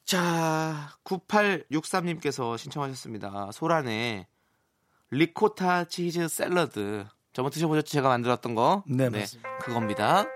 [0.04, 3.50] 자, 9863님께서 신청하셨습니다.
[3.52, 4.26] 소란의
[5.10, 7.06] 리코타 치즈 샐러드.
[7.32, 7.88] 저번 드셔보셨죠?
[7.90, 8.84] 제가 만들었던 거.
[8.86, 9.58] 네, 맞습니다.
[9.58, 10.26] 그겁니다.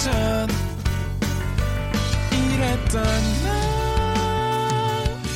[0.00, 0.48] 감자전
[2.32, 3.02] 이랬던
[3.44, 3.58] 날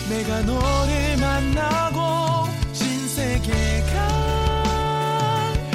[0.08, 4.08] 내가 너를 만나고 신세계가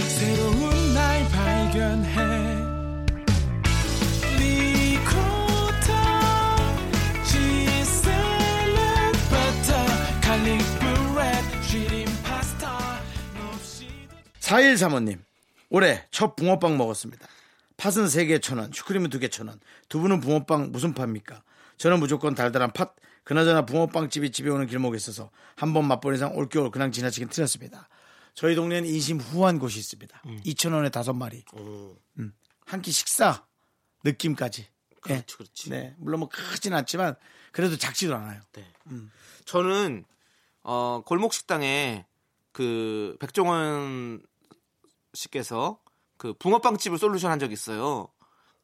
[0.08, 2.60] 새로운 날 발견해
[13.36, 13.92] 몹시도
[14.40, 15.20] 4135님,
[15.70, 17.28] 올해 첫 붕어빵 먹었습니다.
[17.80, 19.60] 팥은 3개 천 원, 슈크림은 2개 천 원.
[19.88, 21.42] 두 분은 붕어빵 무슨 팝니까?
[21.78, 22.96] 저는 무조건 달달한 팥.
[23.24, 27.88] 그나저나 붕어빵집이 집에 오는 길목에 있어서 한 번 맛본 이상 올겨울 그냥 지나치긴 틀렸습니다.
[28.34, 30.22] 저희 동네는 인심 후한 곳이 있습니다.
[30.46, 31.44] 2천 원에 다섯 마리.
[32.18, 32.34] 음.
[32.66, 33.46] 한끼 식사
[34.04, 34.62] 느낌까지.
[34.64, 35.14] 예.
[35.14, 35.70] 그렇지, 그렇지.
[35.70, 37.16] 네, 물론 뭐 크진 않지만
[37.52, 38.42] 그래도 작지도 않아요.
[39.46, 40.04] 저는
[40.64, 42.06] 어 골목 식당에
[42.52, 44.22] 그 백종원
[45.14, 45.80] 씨께서
[46.20, 48.10] 그 붕어빵 집을 솔루션 한 적이 있어요.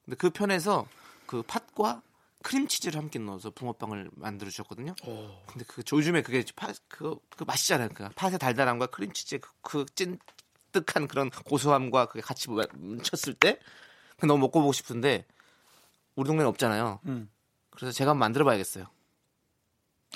[0.04, 0.86] 근데 그 편에서
[1.26, 2.02] 그 팥과
[2.44, 4.94] 크림치즈를 함께 넣어서 붕어빵을 만들어 주셨거든요.
[5.48, 7.90] 근데 그 요즘에 그게 팥, 그, 그 맛이잖아요.
[7.94, 13.58] 그 팥의 달달함과 크림치즈의 그, 그 찐득한 그런 고소함과 그게 같이 뭉쳤을 때
[14.20, 15.26] 너무 먹고 보고 싶은데
[16.16, 17.00] 우리 동네는 없잖아요.
[17.06, 17.30] 음.
[17.70, 18.86] 그래서 제가 한번 만들어 봐야겠어요.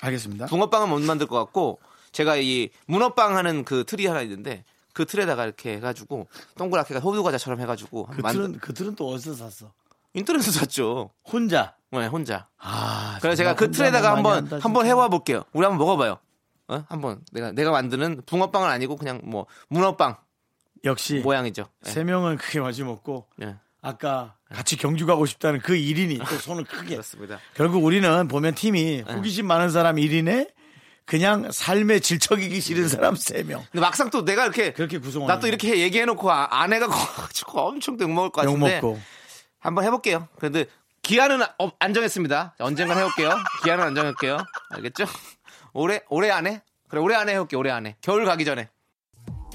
[0.02, 0.46] 알겠습니다.
[0.46, 1.80] 붕어빵은 못 만들 것 같고
[2.12, 6.26] 제가 이 문어빵 하는 그 틀이 하나 있는데 그 틀에다가 이렇게 해가지고
[6.56, 9.72] 동그랗게 호두 과자처럼 해가지고 그 만들- 틀은, 그 틀은 또 어디서 샀어?
[10.14, 11.10] 인터넷에서 샀죠.
[11.24, 11.74] 혼자.
[11.92, 12.48] 네, 혼자.
[12.58, 14.86] 아, 그래서 제가 그 틀에다가 한번 한다, 한번.
[14.86, 15.44] 해와 볼게요.
[15.52, 16.18] 우리 한번 먹어봐요.
[16.68, 16.84] 어?
[16.88, 20.16] 한번 내가 내가 만드는 붕어빵은 아니고 그냥 뭐 문어빵
[20.84, 21.66] 역시 모양이죠.
[21.86, 21.90] 예.
[21.90, 23.56] 세 명은 크게 마주 먹고 예.
[23.82, 27.38] 아까 같이 경주 가고 싶다는 그 1인이 또 손을 크게 그렇습니다.
[27.54, 29.12] 결국 우리는 보면 팀이 네.
[29.12, 30.50] 호기심 많은 사람 1인에
[31.10, 35.80] 그냥 삶에 질척이기 싫은 사람 3명 근데 막상 또 내가 이렇게 그렇게 구성하는 나또 이렇게
[35.80, 39.00] 얘기해 놓고 아- 안 해갖고 가지고 엄청 욕 먹을 것욕 같은데 먹고
[39.58, 40.28] 한번 해 볼게요.
[40.36, 40.66] 그런데
[41.02, 42.54] 기한은 아- 어, 안 정했습니다.
[42.60, 43.36] 언젠간 해 볼게요.
[43.64, 44.38] 기한은 안 정할게요.
[44.70, 45.04] 알겠죠?
[45.72, 47.58] 올해 올해 안에 그래 올해 안에 해 볼게요.
[47.58, 48.68] 올해 안에 겨울 가기 전에.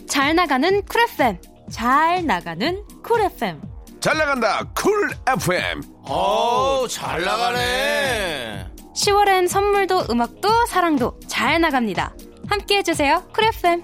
[0.10, 1.38] 잘 나가는 쿨 FM.
[1.72, 3.62] 잘 나가는 쿨 FM.
[4.02, 8.75] 잘 나간다 쿨 FM 오 잘 나가네.
[8.96, 12.16] 10월엔 선물도 음악도 사랑도 잘 나갑니다.
[12.48, 13.24] 함께 해주세요.
[13.34, 13.84] 쿨 FM.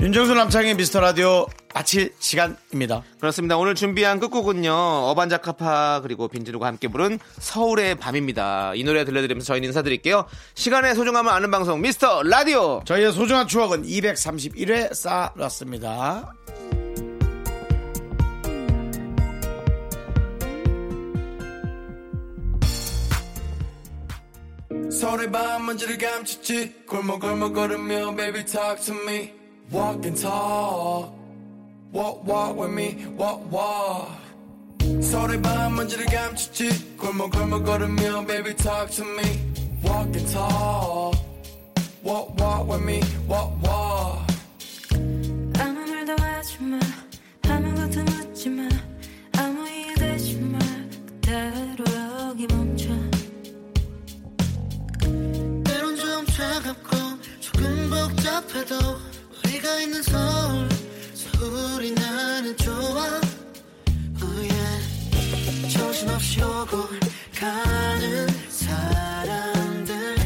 [0.00, 3.02] 윤정수 남창의 미스터 라디오 마칠 시간입니다.
[3.20, 3.56] 그렇습니다.
[3.56, 4.72] 오늘 준비한 끝곡은요.
[4.72, 8.74] 어반자카파 그리고 빈지누가 함께 부른 서울의 밤입니다.
[8.74, 10.26] 이 노래 들려드리면서 저희는 인사드릴게요.
[10.54, 12.82] 시간의 소중함을 아는 방송 미스터 라디오.
[12.84, 16.34] 저희의 소중한 추억은 231회 쌓았습니다.
[24.90, 29.32] 서울의 밤 먼지를 감췄지 골목골목 걸으며 baby talk to me
[29.72, 31.19] walk and talk
[31.92, 34.08] walk walk with me walk walk
[35.02, 39.24] 서울의 밤 먼지를 감췄지 골목골목 걸으며 baby talk to me
[39.84, 41.18] walk and talk
[42.04, 44.26] walk walk with me walk walk
[45.58, 46.78] 아무 말도 하지 마
[47.48, 48.68] 아무것도 묻지 마
[49.36, 50.58] 아무 이해 되지 마
[51.06, 51.84] 그대로
[52.28, 52.88] 여기 멈춰
[55.64, 56.96] 때론 좀 차갑고
[57.40, 58.76] 조금 복잡해도
[59.44, 60.79] 우리가 있는 서울
[61.42, 63.20] 우리 나는 좋아.
[64.22, 65.70] Oh yeah.
[65.72, 66.88] 정신없이 오고
[67.34, 70.16] 가는 사람들.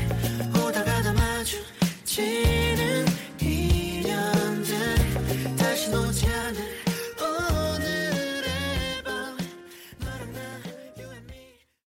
[0.57, 3.07] 오다가 다 마주치는
[3.41, 4.75] 인연들.
[5.57, 6.27] 다시 놓지